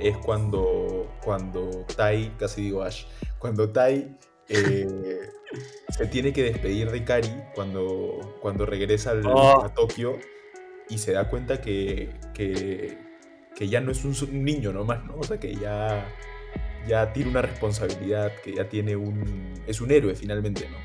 [0.00, 3.04] es cuando, cuando Tai, casi digo Ash,
[3.38, 4.16] cuando Tai
[4.48, 5.30] eh,
[5.90, 9.62] se tiene que despedir de Kari cuando, cuando regresa al- Oh.
[9.64, 10.18] a Tokio
[10.88, 12.98] y se da cuenta que, que,
[13.54, 15.14] que ya no es un, un niño nomás, ¿no?
[15.16, 16.08] O sea, que ya,
[16.86, 19.52] ya tiene una responsabilidad, que ya tiene un...
[19.66, 20.76] es un héroe finalmente, ¿no?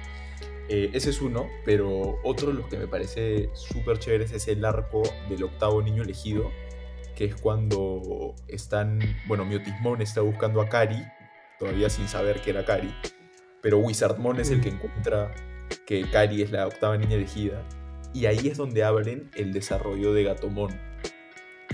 [0.69, 4.63] Eh, ese es uno, pero otro de los que me parece súper chéveres es el
[4.63, 6.51] arco del octavo niño elegido,
[7.15, 11.03] que es cuando están, bueno, Miotismon está buscando a Kari,
[11.59, 12.93] todavía sin saber que era Kari,
[13.61, 15.33] pero Wizardmon es el que encuentra
[15.85, 17.61] que Kari es la octava niña elegida,
[18.13, 20.71] y ahí es donde abren el desarrollo de Gatomon.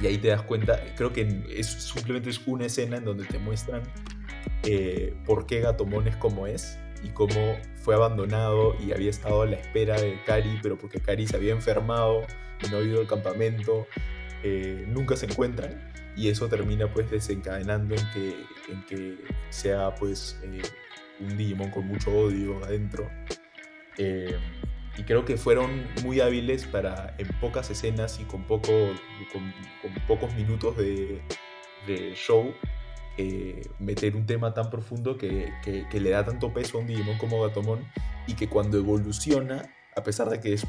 [0.02, 3.38] Y ahí te das cuenta, creo que es, simplemente es una escena en donde te
[3.38, 3.84] muestran
[4.64, 9.46] eh, por qué Gatomon es como es y cómo fue abandonado y había estado a
[9.46, 12.26] la espera de Kari, pero porque Kari se había enfermado
[12.72, 13.88] no ha ido al campamento,
[14.44, 19.18] eh, nunca se encuentran y eso termina pues desencadenando en que, en que
[19.50, 20.62] sea pues eh,
[21.20, 23.10] un Digimon con mucho odio adentro.
[25.00, 28.72] Y creo que fueron muy hábiles para en pocas escenas y con, poco,
[29.32, 31.22] con, con pocos minutos de,
[31.88, 32.54] de show
[33.18, 36.88] eh, meter un tema tan profundo que, que- que le da tanto peso a un
[36.88, 37.80] Digimon como Gatomon
[38.28, 40.68] y que cuando evoluciona, a pesar de que es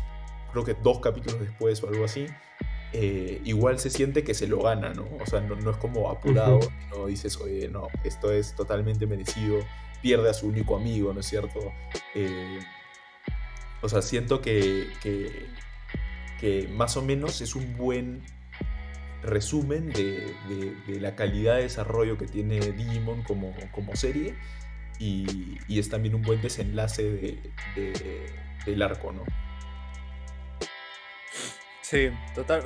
[0.52, 2.26] creo que dos capítulos después o algo así,
[2.92, 5.06] eh, igual se siente que se lo gana, ¿no?
[5.20, 6.58] O sea, no, no es como apurado,
[6.90, 9.58] no dices, oye, no, esto es totalmente merecido,
[10.02, 11.60] pierde a su único amigo, ¿no es cierto?
[12.16, 12.58] Eh,
[13.82, 18.22] o sea, siento que, que, más o menos es un buen
[19.22, 20.34] resumen de,
[20.86, 24.34] de- la calidad de desarrollo que tiene Digimon como, como serie
[24.98, 28.26] y, y es también un buen desenlace de- de-
[28.66, 29.24] del arco, ¿no?
[31.82, 32.62] Sí, total.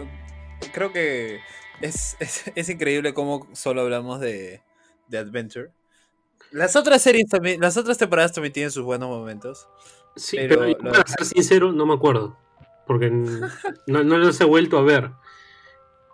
[0.73, 1.41] Creo que
[1.81, 4.63] es, es, es increíble cómo solo hablamos de,
[5.09, 5.71] de Adventure.
[6.53, 9.69] Las otras series también, las otras temporadas también tienen sus buenos momentos.
[10.17, 12.37] Sí, Pero pero, yo, lo- para ser sincero, no me acuerdo.
[12.87, 13.11] Porque
[13.87, 15.11] no, no los he vuelto a ver.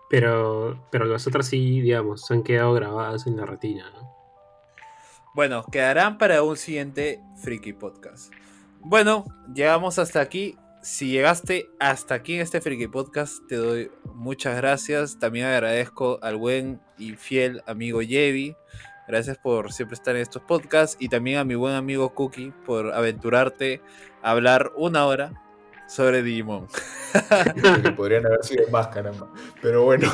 [0.08, 3.90] Pero, pero las otras sí, digamos, se han quedado grabadas en la retina.
[3.94, 4.10] ¿no?
[5.34, 8.32] Bueno, quedarán para un siguiente Freaky Podcast.
[8.80, 9.24] Bueno,
[9.54, 10.56] llegamos hasta aquí.
[10.82, 15.18] Si llegaste hasta aquí en este Freaky Podcast, te doy muchas gracias.
[15.18, 18.56] También agradezco al buen y fiel amigo Yevi.
[19.08, 20.96] Gracias por siempre estar en estos podcasts.
[21.00, 23.80] Y también a mi buen amigo Cookie por aventurarte
[24.22, 25.32] a hablar una hora
[25.88, 26.68] sobre Digimon.
[27.82, 29.28] que podrían haber sido más, caramba.
[29.60, 30.08] Pero bueno,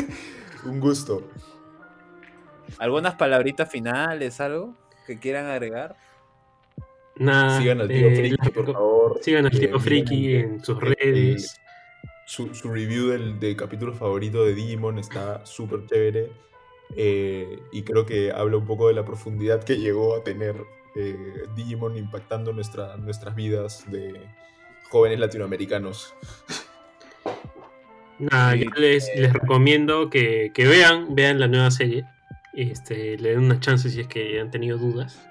[0.64, 1.30] un gusto.
[2.78, 4.74] ¿Algunas palabritas finales, algo
[5.06, 5.96] que quieran agregar?
[7.16, 7.58] Nada.
[7.58, 9.18] Sigan al tío eh, Friki, por favor.
[9.22, 11.58] Sigan al Eh, tío Friki en sus redes.
[12.26, 16.30] su, su review del, del capítulo favorito de Digimon está súper chévere.
[16.94, 20.56] Eh, y creo que habla un poco de la profundidad que llegó a tener
[20.94, 24.20] eh, Digimon impactando nuestra, nuestras vidas de
[24.90, 26.14] jóvenes latinoamericanos.
[28.18, 32.06] Nada, Sí, yo les, les recomiendo que, que vean, vean la nueva serie.
[32.54, 35.28] Este, le den unas chances si es que han tenido dudas.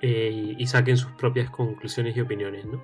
[0.00, 2.82] eh, y, y saquen sus propias conclusiones y opiniones, ¿no?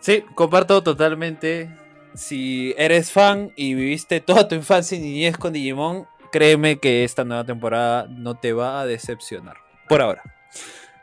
[0.00, 1.70] Sí, comparto totalmente.
[2.14, 7.24] Si eres fan y viviste toda tu infancia y niñez con Digimon, créeme que esta
[7.24, 9.56] nueva temporada no te va a decepcionar.
[9.88, 10.22] Por ahora.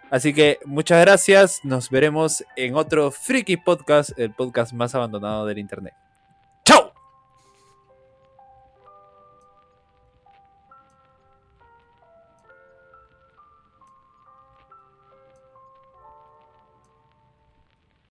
[0.10, 1.62] Así que muchas gracias.
[1.64, 5.94] Nos veremos en otro Freaky Podcast, el podcast más abandonado del internet.